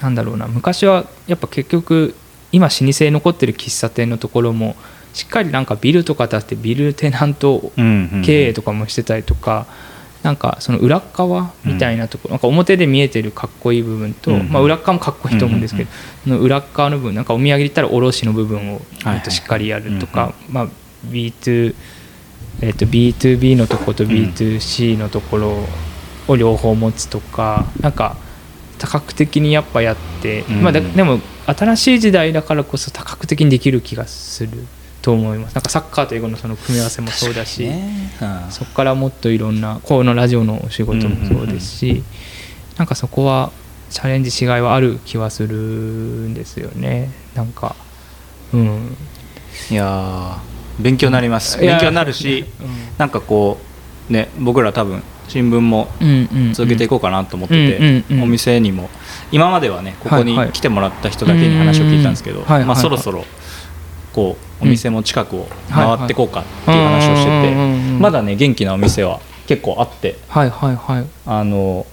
[0.00, 0.48] なんだろうな。
[0.48, 2.14] 昔はやっぱ結局
[2.50, 4.76] 今老舗に残ってる喫茶店のところも
[5.14, 9.66] しっかりなんかビルとか建ててビルテナントうんうん経営とかもしてたりとか、
[10.22, 15.90] なんかその裏側みたいなところ、なんか表で見えてるかっこいい部分と、うんまあ、裏側もかっこいいと思うんですけど、
[16.24, 18.80] その裏側の部分なんかお土産で言ったら卸の部分を
[19.28, 20.68] しっかりやるとか、まあ、
[21.06, 21.74] B2
[22.60, 25.66] えっと B2B のところと B2C のところ
[26.28, 28.16] を両方持つとかなんか
[28.82, 30.62] 多角的にやっぱやって、うん。
[30.62, 34.66] まあ、だでも新しい時代だからこそ多角的にできる気がする
[35.02, 35.54] と思います。
[35.54, 38.12] なんかサッカーと英語のその組み合わせもそうだし、ね。
[38.20, 42.02] うんそこからもっといろんなこのラジオのお仕事もそうですし、
[42.76, 43.52] なんかそこは
[43.90, 47.12] チャレンジしがいはある気はするんですよね。
[47.36, 47.76] なんか
[48.52, 48.96] うん。
[49.70, 50.51] いやー
[50.82, 51.58] 勉強になります。
[51.58, 52.44] 勉強になるし
[52.98, 53.58] なんかこ
[54.10, 56.52] うね僕ら多分新聞もうんうんうん。
[56.52, 58.90] 続けていこうかなと思ってて、うんうんうんお店にも。
[59.30, 63.24] 今まではねここに来てもらった人だけに話を聞いたんですけど、まあ、そろそろ
[64.12, 71.06] こうお店も近くを回っていこうかっていう話をしてうんうんうんうんてまだね元気なお店は結構あってはいはいはい。
[71.26, 71.86] あの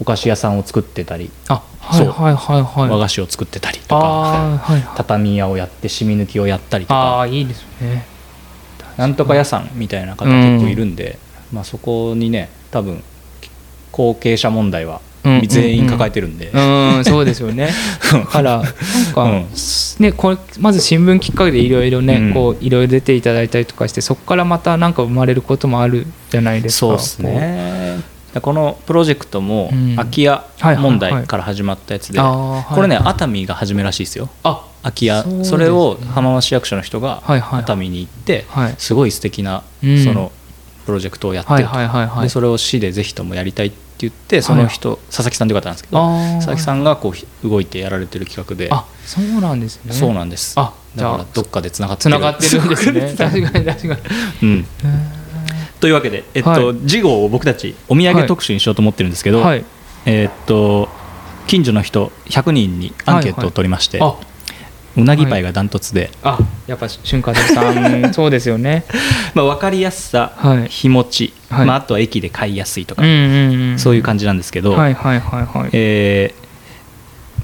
[0.00, 4.88] お菓子屋さんを作ってたりあ和菓子を作ってたりとかはいはい。
[4.96, 7.20] 畳屋をやって染み抜きをやったりとあか。
[7.20, 8.06] あいいですね。
[8.96, 11.18] なんとか屋さんみたいな方結構いるんで、
[11.52, 13.02] まあ、そこにね多分
[13.92, 15.42] 後継者問題はうん。
[15.48, 16.58] 全員抱えてるんで、う
[17.00, 17.70] んそうですよね。
[18.12, 19.46] だ からなんか、うん。
[19.98, 22.34] ねこれまず新聞きっかけでいろいろね、うん。
[22.34, 26.78] こういろいろ出ていただいたりとかしてそこからまたなんか生まれることもあるじゃないですか。
[26.78, 27.30] そうですね。
[27.36, 29.96] でこのプロジェクトもうん。
[29.96, 30.44] 空き家
[30.78, 33.08] 問題から始まったやつで、これねはい。
[33.08, 34.28] 熱海が初めらしいですよ。
[34.42, 35.24] あ空き家。
[35.44, 38.74] それを浜松市役所の人が熱海に行ってはい。
[38.78, 40.04] すごい素敵なうん。
[40.04, 40.32] その
[40.86, 48.70] プロジェクトをやってでそれを市でぜひともやりたいって言ってその人佐々木さんという方なんですけど佐々木さんがこうひ動いてやられてる企画で。
[48.72, 49.92] あそうなんですね。
[49.92, 50.54] そうなんです。
[50.58, 53.14] あじゃあだからどっかでつながってつながってるんですね。
[53.18, 54.00] 確かに確かに。
[54.42, 54.66] うん
[55.80, 56.76] というわけで、えっとはい。
[56.86, 59.64] 次号を僕たちお土産特集にしようと思ってるんですけど、はい。
[60.06, 60.88] えーっと
[61.46, 64.16] 近所の人100人にアンケートを取りまして、あ
[64.96, 68.84] うなぎパイがダントツで、あやっぱ春華堂さん そうですよね。
[69.34, 70.68] まあ、分かりやすさ、はい。
[70.68, 71.66] 日持ち、はい。
[71.66, 75.70] まあ、あとは駅で買いやすいとか、うんうんうんそういう感じなんですけど、はいはいはいはい。
[75.72, 76.48] えー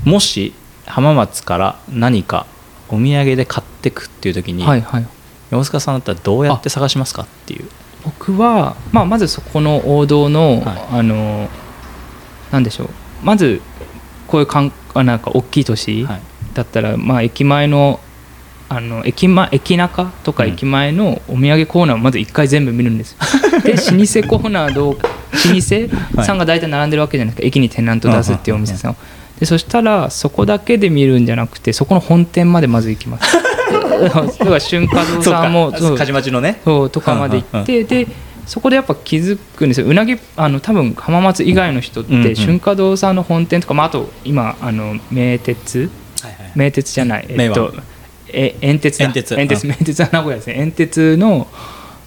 [0.05, 0.53] もし
[0.85, 2.45] 浜松から何か
[2.91, 5.07] お土産で買ってくっていう時に、はいはい。
[5.51, 7.69] 山塚さんだったらどうやって探しますかっていう
[8.05, 10.99] 僕は、まあ、まずそこの王道の、はい。
[10.99, 11.49] あの
[12.51, 12.89] なんでしょう。
[13.23, 13.61] まず
[14.27, 16.21] こういうかんあなんか大きい都市はい。
[16.55, 18.01] だったら、まあ、駅前の
[18.69, 20.51] あの駅前駅中とかうん。
[20.51, 23.13] 駅前のお土産コーナーをまず1回全部見るんです。
[23.13, 25.01] よで 老舗コーナーどう老
[26.17, 26.23] 舗？
[26.23, 28.97] さんが大体並んでるわけじゃなくて駅にテナント出すっていうお店さんを。
[29.39, 33.37] でそしたらそこだけで見るんじゃなくてそこの本店までまず行きます
[33.99, 36.61] だから春華堂さんもそう梶町のね。
[36.65, 38.07] そうとかまで行ってで
[38.47, 39.87] そこでやっぱ気づくんですよ。
[39.87, 45.91] うなぎあの多分浜松以外の人って、うんうん春華堂さんの本店とか、まあ、あと今あの名鉄。
[46.55, 47.83] 名鉄じゃない、えっと名、
[48.29, 49.05] え煙鉄だ。
[49.07, 49.35] 煙鉄。
[49.35, 49.71] 煙鉄うん。
[49.71, 50.47] 名鉄は名古屋です。
[50.47, 51.47] ね煙鉄の、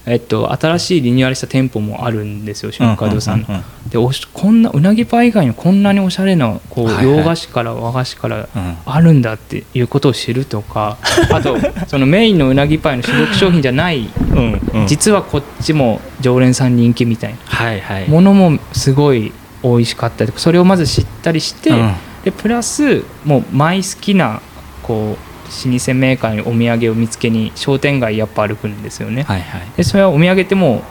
[0.07, 3.47] えっと、新しいリニューアルした店舗もあるんですよ春華堂さんの。
[3.47, 7.17] うんうんうんでおしこんなうなぎパイ以外にこんなにおしゃれなこう、はいはい。
[7.19, 10.97] 洋菓子から和菓子からうんあるんだっていうことを知るとか
[11.31, 11.55] あと
[11.87, 14.87] そのメインのうなぎパイの主力商品じゃないうんうん。
[14.87, 17.37] 実はこっちも常連さん人気みたいな。
[17.45, 18.09] はいはい。
[18.09, 19.31] ものもすごい
[19.63, 21.93] 美味しかったりとかそれをまず知ったりして、うん。
[22.25, 24.41] でプラスもうマイ好きな
[24.83, 29.23] こう老舗メーカーにお土産を見つけに商店街やっぱ歩くんですよね。
[29.23, 29.61] はいはい。
[29.77, 30.81] でそれはお土産ってもう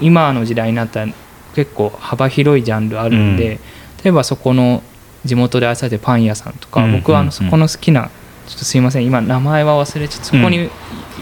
[0.00, 1.12] 今の時代になったら
[1.54, 3.58] 結構幅広いジャンルあるんで、うん。
[4.04, 4.82] 例えばそこの
[5.24, 7.26] 地元で愛されてるパン屋さんとか、うん僕はあうんうん。
[7.28, 8.10] のそこの好きな
[8.46, 10.68] ちょっとすいません今名前は忘れちゃってそこに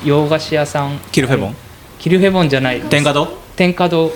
[0.05, 0.99] 洋菓子屋さん。
[1.13, 1.57] キルフェボン？
[1.99, 2.81] キルフェボンじゃない。
[2.81, 3.29] 天下堂？
[3.57, 4.11] 天下堂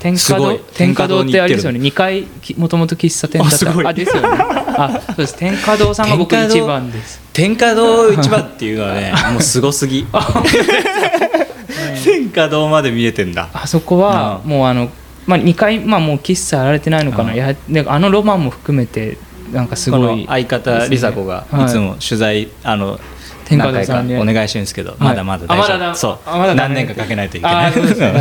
[0.00, 1.78] 天下堂天下堂ってあれですよね。
[1.78, 3.88] 天2階もともと喫茶店だった。
[3.88, 4.28] あですよね。
[4.76, 5.36] あそうです。
[5.36, 7.20] 天下堂さんが僕一番です。
[7.32, 10.06] 天下堂一番っていうのはね もうすごすぎ。
[12.04, 13.48] 天下堂まで見えてんだ。
[13.52, 14.50] あそこはうん。
[14.50, 14.88] もうあの、
[15.26, 17.36] まあ、2階、まあ、もう喫茶やられてないのかな、うん。
[17.36, 19.18] やであのロマンも含めて
[19.52, 20.22] なんかすこごい。
[20.22, 21.66] の相方梨紗子がはい。
[21.66, 23.09] いつも取材あの天下
[23.56, 24.94] 何回かお願いしてるんですけどい。
[24.98, 25.94] まだまだ大丈夫。
[25.94, 26.18] そう。
[26.26, 27.72] あまだだ何年かかけないといけない。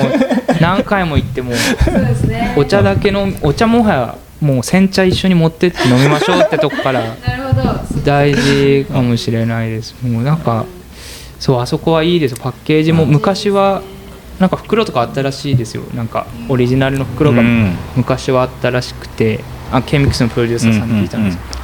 [0.59, 2.53] 何回も行ってもうそうですね。
[2.57, 7.01] お茶だけのお茶もはやもう煎茶一緒に持ってって飲みましょうってとこから。
[8.05, 9.95] 大事かもしれないです。
[10.01, 10.65] もうなんか
[11.39, 13.81] そうあそこはいいですパッケージも昔は
[14.39, 15.83] なんか袋とかあったらしいですよ。
[15.93, 17.75] なんかオリジナルの袋がうん。
[17.95, 21.59] 昔はあったらしくてあケミックスのプロデューサーさんに聞いたんですけど、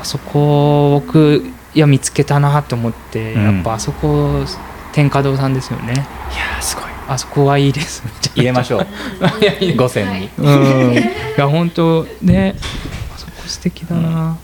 [0.00, 1.44] あそこ僕
[1.74, 3.42] いや見つけたなと思って、うん。
[3.56, 4.44] やっぱあそこ
[4.92, 5.92] 天下堂さんですよね。
[5.92, 6.84] いやーすごい。
[7.08, 8.02] あそこはいいです。
[8.34, 8.86] 入れましょう。
[9.76, 10.94] 五線にうん。
[10.94, 10.96] い
[11.36, 12.54] や本当ね
[13.12, 14.38] あそこ素敵だな、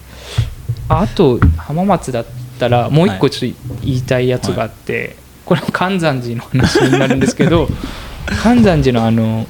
[0.89, 2.27] ああと浜松だっ
[2.59, 7.69] たらもう一個ちょっと言いたいやつがあって、これも寒山寺の話になるんですけど
[8.43, 9.47] 寒山寺のあの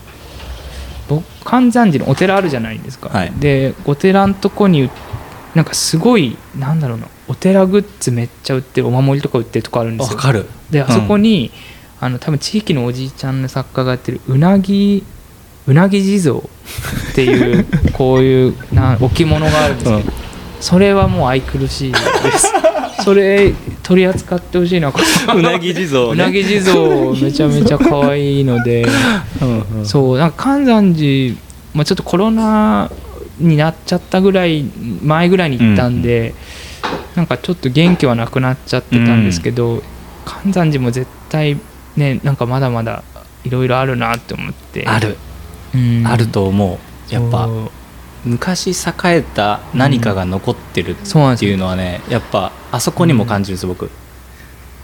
[1.09, 3.33] 僕寒山寺のお寺あるじゃないですか、はい。
[3.39, 4.91] でお寺のとこに
[5.55, 10.17] なんかすごいなんだろうなお寺グッズめっちゃ売ってるお守りとか売ってるとこあるんですよ。
[10.17, 10.47] わかる。
[10.71, 11.51] であそこに、
[12.01, 15.05] あの多分地域のおじいちゃんの作家がやってるうなぎ
[15.67, 20.13] うなぎ地蔵っていう こういうな置物があるんですけど、うん。
[20.61, 21.99] それはもう愛くるしいで
[22.39, 22.53] す。
[23.03, 23.53] それ
[23.83, 26.13] 取り扱ってほしいなうなぎ地蔵ね。
[26.13, 28.87] うなぎ地蔵めちゃめちゃ可愛いので。
[29.41, 29.87] うんうん。
[29.87, 31.35] そうなんか寒山寺、
[31.75, 32.91] まあ、ちょっとコロナ
[33.39, 34.65] になっちゃったぐらい
[35.03, 36.35] 前ぐらいに行ったんで、
[37.17, 39.83] なんかちょっと元気はなくなっちゃってたんですけど、
[40.25, 41.59] 寒山寺も絶対
[41.97, 43.03] ねなんかまだまだ
[43.43, 44.87] いろいろあるなって思って。
[44.87, 45.17] ある、
[45.75, 46.07] うん。
[46.07, 47.13] あると思う。
[47.13, 47.49] やっぱ
[48.25, 51.53] 昔栄えた何かが残ってるってそうなんですよ。
[51.53, 53.91] いうのはねやっぱあそこにも感じるんです僕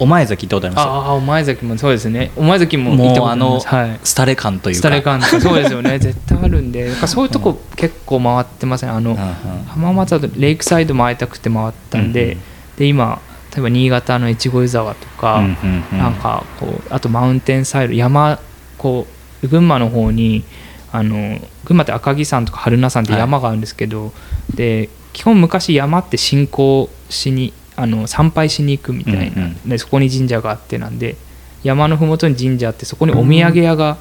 [0.02, 2.32] お前崎行ったことありまああお前崎もそうですね。
[2.36, 3.68] お前崎も行ったことあります。
[3.68, 4.00] はい。
[4.02, 4.78] す廃れ感というか。
[4.78, 5.98] スタレ感 そうですよね。
[5.98, 6.88] 絶対あるんで。
[6.88, 8.90] なんかそういうとこ結構回ってません？
[8.92, 9.64] あの、うんうん。
[9.68, 12.38] 浜松だとレイクサイドも会いたくて回ったんで,、うんうん。
[12.78, 13.20] で今
[13.54, 15.98] 例えば新潟の越後湯沢とか、うんうんうん。
[15.98, 18.38] なんかこうあとマウンテンサイド山
[18.78, 19.06] こ
[19.42, 20.42] う群馬の方に
[20.90, 24.12] あの群馬って赤城山とか榛名山って山があるんですけど、
[24.54, 31.16] で基本昔山って信仰しにあの参拝しに行くみたいな、うんでそこに神社があってなんで
[31.62, 33.96] 山の麓に神社あってそこにお土産屋が、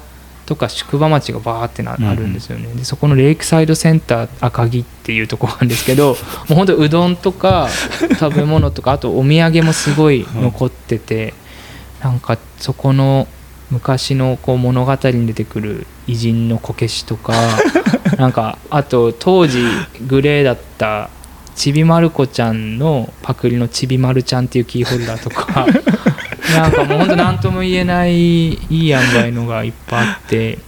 [0.46, 6.16] とか宿場町がバーってなうんうんあるんですよね、でそこのレイクサイドセンター赤城っていうところなんですけど
[6.48, 7.68] もうほんとうどんとか
[8.18, 11.34] 食べ物とかあとお土産もすごい残ってて、
[12.02, 13.28] なんかそこの
[13.70, 17.32] 昔のこう物語に出てくる偉人のこけしとか
[18.18, 19.64] なんかあと当時
[20.06, 21.08] グレーだった
[21.54, 25.66] ちびまる子ちゃんのパクリのちびまるちゃんっていうキーホルダーとか。
[26.54, 30.58] なんかもうほんと何とも言えないいい塩梅のがいっぱいあって。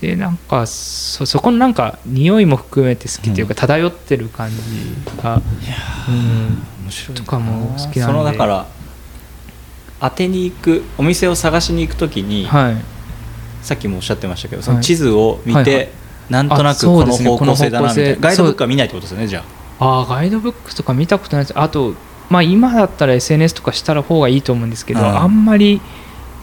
[0.00, 4.56] でなんかそそこのなんか匂いも含めて好きというか、漂ってる感じ
[5.22, 5.36] が、
[6.08, 7.24] うん、面白いな。
[7.24, 8.00] とかも好きなんで。
[8.02, 8.66] そのだから
[10.00, 12.76] 当てに行くお店を探しに行くときに、はい。
[13.62, 14.84] さっきもおっしゃってましたけどそのはい。
[14.84, 15.88] 地図を見て、はいはい。
[16.28, 18.16] なんとなあくこの方向性だなみたいな。
[18.20, 21.58] ガイドブックは見ないってことですよねじゃああガイドブックとか見たことないです。
[21.58, 21.94] あと
[22.30, 25.06] まあ今だったら SNS とかしたら方がいいと思うんですけど、うん。
[25.06, 25.80] あんまり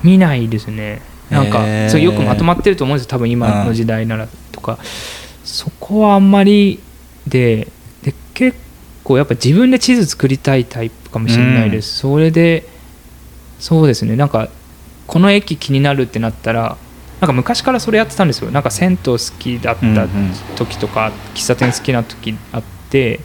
[0.04, 1.02] 見ないですね。
[1.30, 1.90] なんか、へー。
[1.90, 4.78] そうよくまとまってると思うんですよ多分今の時代ならとか、
[5.44, 6.80] そこはあんまり
[7.28, 7.68] で
[8.04, 8.58] で結
[9.04, 12.68] 構やっぱ自分で地図作りたいタイプかもしれないです、それで
[13.60, 14.16] そうですね。
[14.16, 14.50] なんか
[15.08, 16.78] この駅気になるってなったら
[17.20, 18.52] なんか昔からそれやってたんですよ。
[18.52, 20.32] なんか銭湯好きだったうんうん。
[20.56, 22.64] 時とか喫茶店好きな時あっ
[22.94, 23.20] て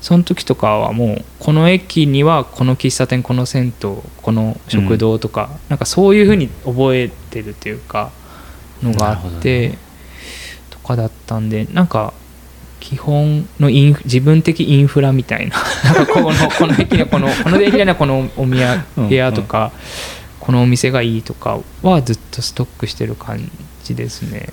[0.00, 8.12] その時とかはもうこの駅にはこの喫茶店この銭湯この食堂とか、なんかそういうふうに覚えてるっていうか
[8.82, 9.78] のがあって、ね。
[10.70, 12.14] とかだったんでなんか
[12.78, 15.56] 基本のインフ自分的インフラみたいな
[15.92, 18.56] なんかこのこの駅にはこのこの駅にはこのお土
[18.96, 19.72] 産屋とか、
[20.38, 23.50] このお店がいいとかはずっとストックしてる感
[23.82, 24.50] じですね。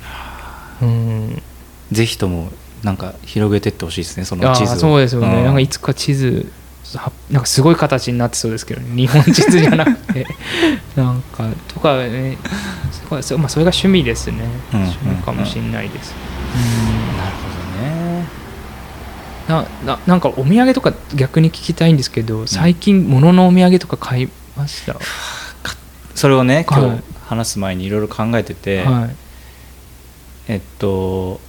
[0.81, 1.43] うん。
[1.91, 2.51] ぜひとも
[2.83, 5.45] なんか広げてってほしいですねそのあ地図そうですよね、ん。
[5.45, 6.51] なんかいつか地図
[6.95, 8.87] はなんかすごい形になってそうですけどね。
[8.95, 10.27] 日本地図じゃなくて。
[10.95, 12.37] なんかとかね。
[12.91, 14.39] そこはそ,、まあ、それが趣味ですね、
[14.73, 16.13] うん趣味かもしれないです、
[17.17, 18.27] なるほどね。
[18.37, 18.43] うん
[19.47, 24.95] なななんかお土産とか逆に聞きたいんですけど最近物のお土産とか買いました、
[26.15, 26.97] それをね今はい。
[26.97, 29.15] 日話す前にいろいろ考えてて、はい。
[30.47, 31.41] えっと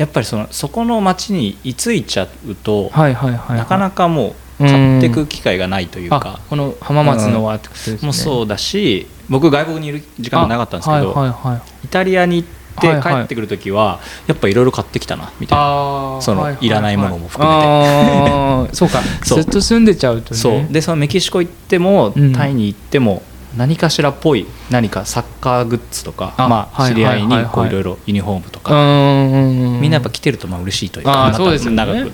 [0.00, 3.58] やっぱりそのそこの町に居ついちゃうと、はいはいはいはい。
[3.58, 11.62] なかなかもう買っていく機会がないというあか、この浜松のはってことですね、もうそうだし僕外国にいる時間がなかったんですけど、あはいはいはい。
[11.84, 12.48] イタリアに行っ
[12.80, 18.72] てはいはい帰ってくる時はやっぱいろいろ買ってきたなみたいな、そのはいはいらないものも含めて。
[18.74, 19.02] そうか。
[19.22, 19.42] そう。
[19.42, 20.40] ずっと住んでちゃうとね。
[20.40, 20.66] そう。
[20.70, 22.32] でそのメキシコ行っても、うん。
[22.32, 23.22] タイに行っても
[23.56, 29.80] 何かしらっぽい何かサッカーグッズとかあまあ、はい知り合いにこういろいろユニフォームとか、うん。
[29.80, 32.12] みんなやっぱ着てるとまあ嬉しいというかそうです長く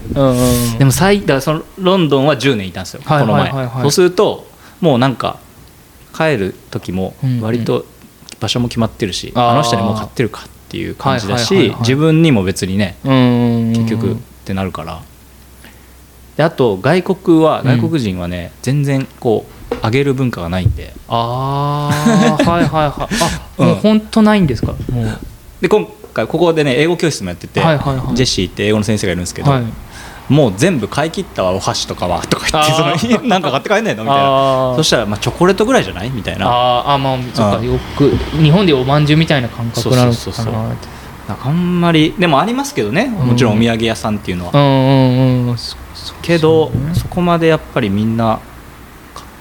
[0.78, 0.91] でも。
[0.93, 3.51] 最だからそのロンドンは10年いたんですよ、はいこの前、
[3.82, 4.47] そうすると
[4.80, 5.39] もうなんか
[6.14, 7.84] 帰る時もうん割と
[8.41, 13.72] 場所も決まってるし、あの人にもう買ってるかっていう感じだし、自分にも別にねうん。
[13.74, 15.03] 結局ってなるから。
[16.37, 20.93] であと外国はうん外国人はね、全然こうあげる文化がないんで。
[21.09, 23.14] ああはいはいはい。
[23.20, 23.66] あ うん。
[23.68, 24.72] もう本当ないんですか？
[24.91, 25.18] もう。
[25.61, 28.16] で今回ここでね英語教室もやってて、はいはいはい。
[28.16, 29.62] ジェシーって英語の先生がいるんですけど、はい。
[30.29, 34.03] もう全部買い切ったわお箸とかはとか言ってそ なんか買って帰んないの？
[34.03, 34.72] みたいな。
[34.77, 36.11] そしたら、まあ、チョコレートぐらいじゃない？
[36.11, 36.47] みたいな。
[36.49, 36.91] あー。
[36.95, 43.07] あまあそっかうんよく日本でおまんじゅうみたいな感覚なのかなあんまりでもありますけどね。
[43.07, 45.59] もちろんお土産屋さんっていうのは、うんうんうん。
[45.59, 46.95] そそけどそうね。
[46.95, 48.41] そこまでやっぱりみんな買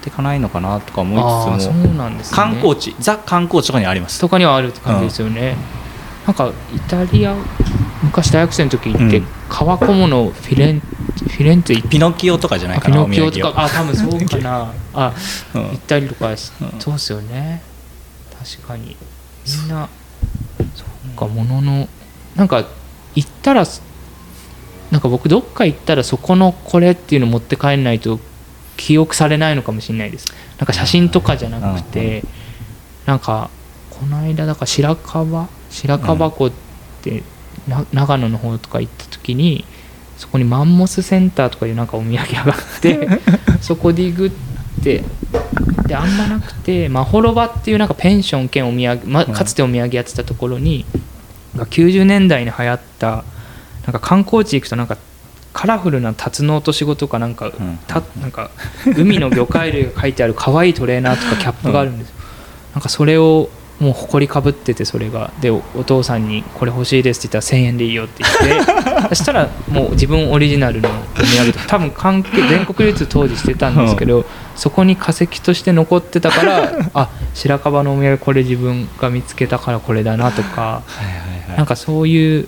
[0.05, 2.35] っていかないのかなとか思いつつもうなんですね。
[2.35, 4.21] 観光地ザ観光地とかにあります。
[4.21, 5.55] とかにはあるって感じですよね、
[6.27, 7.35] なんかイタリア
[8.03, 9.27] 昔大学生の時行って、うん。
[9.49, 14.71] 革小物フィレンフィレンツェピノキオとかじゃないかピノキオとかあ多分そうかな。
[14.93, 15.13] あ
[15.55, 15.61] うん。
[15.61, 16.79] 行ったりとかし、うん。
[16.79, 17.63] そうっすよね。
[18.37, 18.95] 確かに。
[19.47, 19.89] みんな
[20.75, 21.17] そう。
[21.17, 21.87] かものの
[22.35, 22.65] なんか
[23.15, 23.65] 行ったら
[24.91, 28.19] なんか僕どっか行ったらそこのこれっていうの持って帰んないと
[28.77, 30.27] 記憶されないのかもしれないです。
[30.57, 32.23] なんか写真とかじゃなくて
[33.05, 33.49] なんか
[33.89, 36.51] この間だから白樺白樺湖っ
[37.01, 37.23] て
[37.67, 39.65] な長野の方とか行った時に
[40.17, 43.07] そこにマンモスセンターとかいうなんかお土産屋があって
[43.61, 44.31] そこでグっ
[44.83, 45.03] て。
[45.87, 50.83] であんまなくてまほろばっていうなんかペンション兼お土産、ま、かつてお土産やってたところに、
[51.55, 53.23] が90年代に流行った
[53.85, 54.97] なんか観光地行くとなんか
[55.55, 57.79] カラフルなタツノオトシゴとかなんか,、ん。
[57.87, 58.51] たなんか
[58.97, 62.15] 海の魚介類が書いてある可愛いトレーナーとかキャップがあるんですよ、
[62.73, 63.49] なんかそれを
[63.79, 65.31] もう埃かぶっててそれが。
[65.41, 68.75] でおお父さんに「これ欲しいです」って言ったら「1000円でいいよ」って言って。
[69.09, 74.25] そしたらもう自分オリジナルのお土産とか多分関係 全国流通当時してたんですけど、
[74.55, 81.57] そこに化石として残ってたから あ白樺のお土産これ自分が見つけたからこれだなとかはいはいはい。
[81.57, 82.47] なんかそういう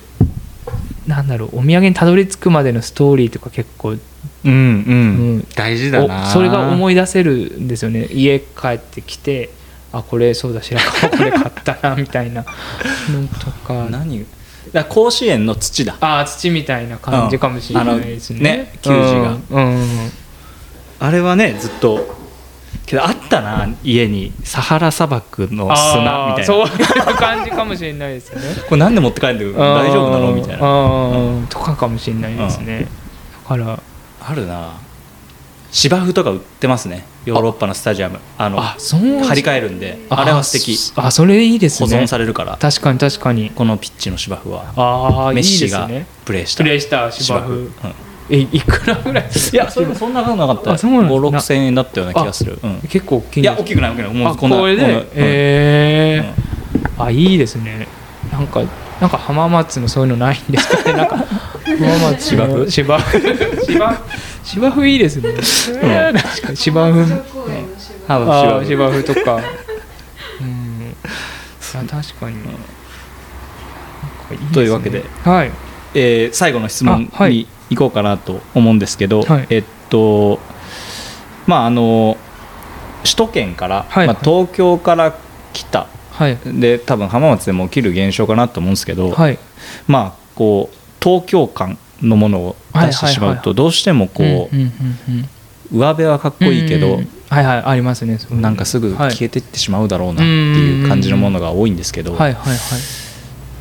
[1.07, 3.99] なんだろうお土産にたどり着くまでのストーリーとか結構うん
[4.43, 4.53] うん、う
[5.37, 5.47] ん。
[5.55, 6.23] 大事だな。
[6.23, 8.07] おそれが思い出せるんですよね。
[8.11, 9.49] 家帰ってきて
[9.91, 12.45] あこれそうだ白樺これ買ったなみたいな。
[13.11, 13.87] のとか。
[13.89, 14.25] 何？
[14.73, 15.95] だ甲子園の土だ。
[16.01, 19.37] ああ土みたいな感じかもしれないですね,、うんね球児が。
[19.49, 20.11] うんうん。
[20.99, 22.16] あれはねずっと
[22.87, 24.31] けどあったな家に。
[24.43, 26.43] サハラ砂漠の砂みたいな。
[26.45, 26.69] そうい
[27.13, 28.41] う感じかもしれないですね。
[28.67, 29.53] これなんで持って帰るんだよ？
[29.75, 30.31] 大丈夫なの？
[30.31, 30.61] みたいな。
[31.41, 32.87] なとかかもしれないですね。
[33.43, 33.79] だから
[34.21, 34.71] あるな。
[35.69, 37.05] 芝生とか売ってますね。
[37.25, 38.19] ヨーロッパのスタジアム。
[38.37, 39.99] あの張り替えるんで。
[40.09, 40.77] あれは素敵。
[40.95, 42.55] ああそれいいです保ね存されるから。
[42.55, 43.51] 確かに確かに。
[43.53, 45.27] このピッチの芝生は。
[45.27, 45.89] あメッシが
[46.23, 47.51] プレーしたプレイした芝生。
[47.51, 47.73] うん
[48.29, 49.29] えいくらぐらい？
[49.53, 50.71] いやそれもそんな高くなかった。
[50.73, 52.79] あそうなんです5 6千円だったような気がする、うん。
[52.89, 54.13] 結構大きいいや大きくない大きくない。
[54.13, 54.81] もあうこんなこれで？
[54.81, 55.07] こんなうん。
[55.15, 57.03] えー。
[57.03, 57.87] あいいですね。
[58.31, 58.61] なんか
[58.99, 60.91] なんか浜松のそういうのないんですか？
[60.91, 62.69] ね なんか浜松芝生？
[62.71, 63.65] 芝生？
[63.65, 64.01] 芝
[64.43, 65.29] 芝生いいですね、
[65.81, 66.57] えー確かに。
[66.57, 67.13] 芝生。
[68.09, 69.01] ああー芝生。
[69.03, 69.35] 芝生とか。
[70.41, 70.95] うん。
[71.75, 72.59] あ確かに、なんか
[74.31, 74.49] いですね。
[74.53, 75.03] というわけで。
[75.23, 75.51] はい。
[75.93, 79.47] えー最後の質問あはいに行こうかなと思うんですけど、はい。
[79.49, 80.39] えっと
[81.45, 82.17] まああの
[83.03, 84.07] 首都圏から、はい。
[84.07, 85.15] まあ、東京から
[85.53, 85.87] 来た。
[86.11, 86.37] はい。
[86.45, 89.39] で多分浜松でも起きる現象かなと思うんですけど、はい。
[89.87, 99.11] まあこう東京感のものを出してしまうとどうしてもこう上辺はかっこいいけどはいはいありますねなんかすぐはい。
[99.11, 102.57] 消えていってしまうだろうなっていう感じのものが多いんですけどはいはいはい。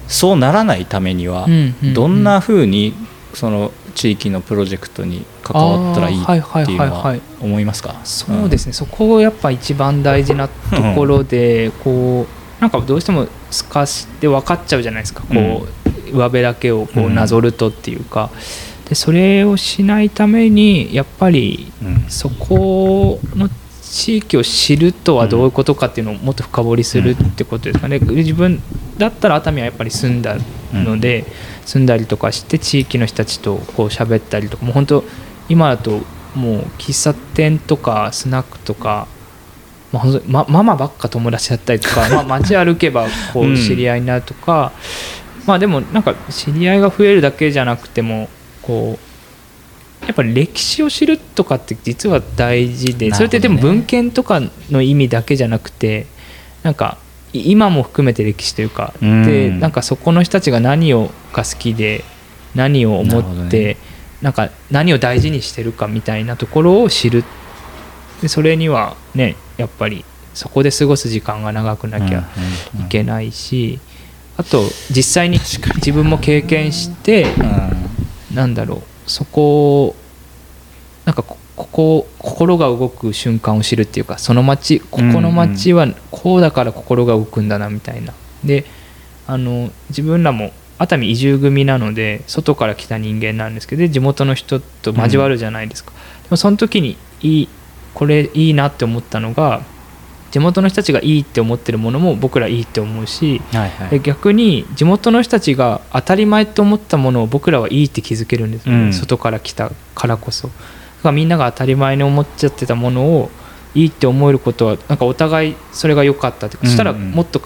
[0.08, 1.46] そうならないためには
[1.94, 2.94] どんなふうに
[3.34, 6.32] その地域のプロジェクトに関わったらいいって
[6.70, 7.98] いうのは思いますか？
[8.04, 10.54] そうですね、そこやっぱ一番大事なと
[10.94, 12.26] ころで、こ
[12.58, 15.22] うなんかどうしても透かして分かっちゃうじゃないですか。
[15.22, 15.66] こ
[16.06, 17.14] う、上辺だけをこううん。
[17.14, 18.30] なぞるとっていうか、
[18.88, 22.04] でそれをしないためにやっぱりうん。
[22.08, 23.48] そこの
[23.90, 28.60] 地域を知るとはどういうことかっていうのをもっと深掘りするってことですかね、自分
[28.98, 30.36] だったら熱海はやっぱり住んだ
[30.72, 31.24] ので、
[31.64, 35.04] 住んだりとかして地域の人たちとこう喋ったりとかもう本当
[35.48, 36.00] 今だと
[36.34, 39.06] もう喫茶店とかスナックとか、
[39.92, 43.54] まあ、まママばっか友達だったりとか、 まあ、街歩けばこうん。
[43.54, 44.72] う知り合いになるとか、
[45.46, 48.28] まあでもなんか知り合いが増えるだけじゃなくても
[48.62, 49.05] こう
[50.02, 54.40] やっぱり歴史を知るとかって実は大事で、それってでも文献とか
[54.70, 56.06] の意味だけじゃなくて
[56.62, 56.98] なんか
[57.32, 59.24] い今も含めて歴史というか、うん。
[59.24, 62.04] でなんかそこの人たちが何をが好きで
[62.54, 63.76] 何を思ってね。
[64.22, 67.24] なんか何を大事にしてるかみたいなところを知る。
[68.22, 72.26] でそれにはねやっぱりそこで過ごす時間が長くなきゃ
[72.80, 73.78] いけないし、
[74.36, 75.38] あと実際に。
[75.38, 78.36] 自分も経験してうん。
[78.36, 79.96] なんだろうそこを
[81.04, 88.12] なんかこここ心が動く瞬間を知るっていうかその街ここの街はこうだから心が動くんだなみたいな。
[88.44, 88.64] で
[89.26, 97.48] あの自分らも熱海移住組なので外から来た人間なんですけど地元の人と交わるじゃないですか、うん、でもその時にいい
[97.94, 99.62] これいいなって思ったのが
[100.30, 110.50] 地元の人たちがいいって思ってるものも僕らいいって思うし、はいはい、逆に地元の人たちが当たり前って思ったものを僕らはいいって気づけるんですよね、うん、外から来たからこそ。
[111.02, 113.30] がみんなが当たり前に思っちゃってたものを
[113.74, 117.40] いいって思えることはなんかお互いそれが良かったってそしたらもっと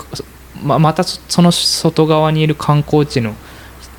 [0.63, 3.35] ままたその外側にいる観光地の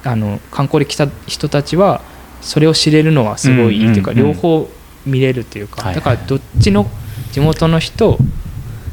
[0.04, 2.02] あの観光で来た人たちは
[2.42, 4.68] それを知れるのはすごいいいというか、両方
[5.06, 6.90] 見れるというか、だからどっちの
[7.32, 8.18] 地元の人、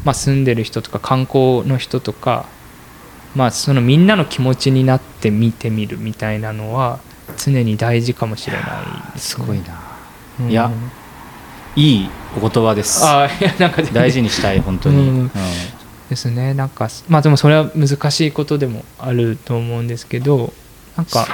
[0.09, 2.46] まあ、住んでる人とか観光の人とか、
[3.36, 6.98] まあ、そのみんなの気持ちになって見てみるみたいなのは
[7.36, 9.78] 常に大事かもしれないです、ね、すごいな、
[10.40, 10.70] うん、いや
[11.76, 13.04] いいお言葉です。
[13.04, 15.30] あいやなんか、ね、大事にしたい本当に、うん、
[16.09, 16.54] ですね。
[16.54, 20.54] なんかまあでもそれは難しいことでもあると思うんですけど
[20.96, 21.26] なんか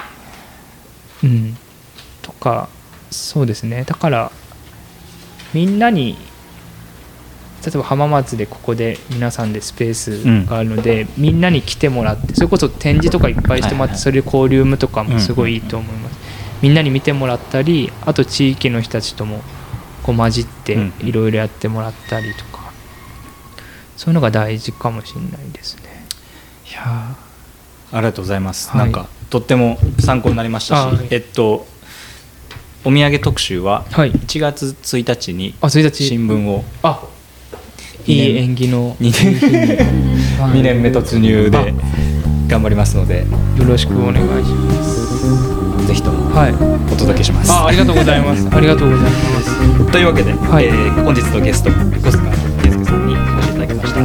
[1.23, 1.57] うん。
[2.23, 2.69] とか
[3.13, 3.85] そうですね。
[3.85, 4.33] だから
[5.53, 6.19] みんなに
[7.65, 16.19] 例えば浜松でここで皆さんでスペースがあるので、うん、みんなに来てもらってそれこそ展示とかいっぱいしてもらって、それで交流とかもすごいいいと思います、
[16.63, 19.43] みんなに見てもらったりあと地域の人たちとも
[20.03, 22.55] こう混じっていろいろやってもらったりとか。
[23.97, 26.07] そういうのが大事かもしれないですね。
[26.71, 27.17] いや
[27.93, 31.67] ありがとうございます、はい、なんかとっても参考になりましたし、はい、えっと
[32.85, 37.03] お土産特集は1月1日に新聞を、あ
[38.07, 39.35] いい縁起の2年
[40.53, 41.75] ,2 年目突入で
[42.49, 43.25] 頑張りますので
[43.57, 46.29] よろしくお願いしますぜひとも
[46.93, 52.25] お届けします、はい、あありがとうございますありがとうございますというわけで、はい、えー、本日のゲスト小塚
[52.63, 54.01] 圭介さんにただきました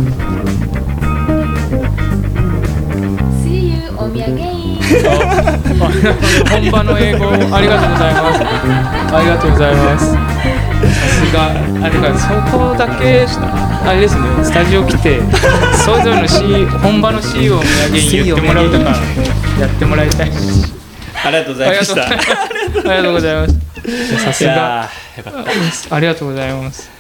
[3.43, 4.59] See you お土産
[6.49, 7.25] 本場の英語
[7.55, 8.43] ありがとうございます
[9.15, 10.58] ありがとうございます
[11.33, 11.51] が。
[11.85, 13.25] あれかそこだけ
[13.85, 14.21] あれですね。
[14.43, 15.19] スタジオ来て
[15.85, 18.85] それぞれの C 本場の C をお土産に言ってもらうとか
[19.59, 20.31] やってもらいたい
[21.25, 22.03] ありがとうございました。
[22.05, 22.15] あり
[22.89, 24.43] がとうございますさす。
[24.45, 26.98] がありがとうございます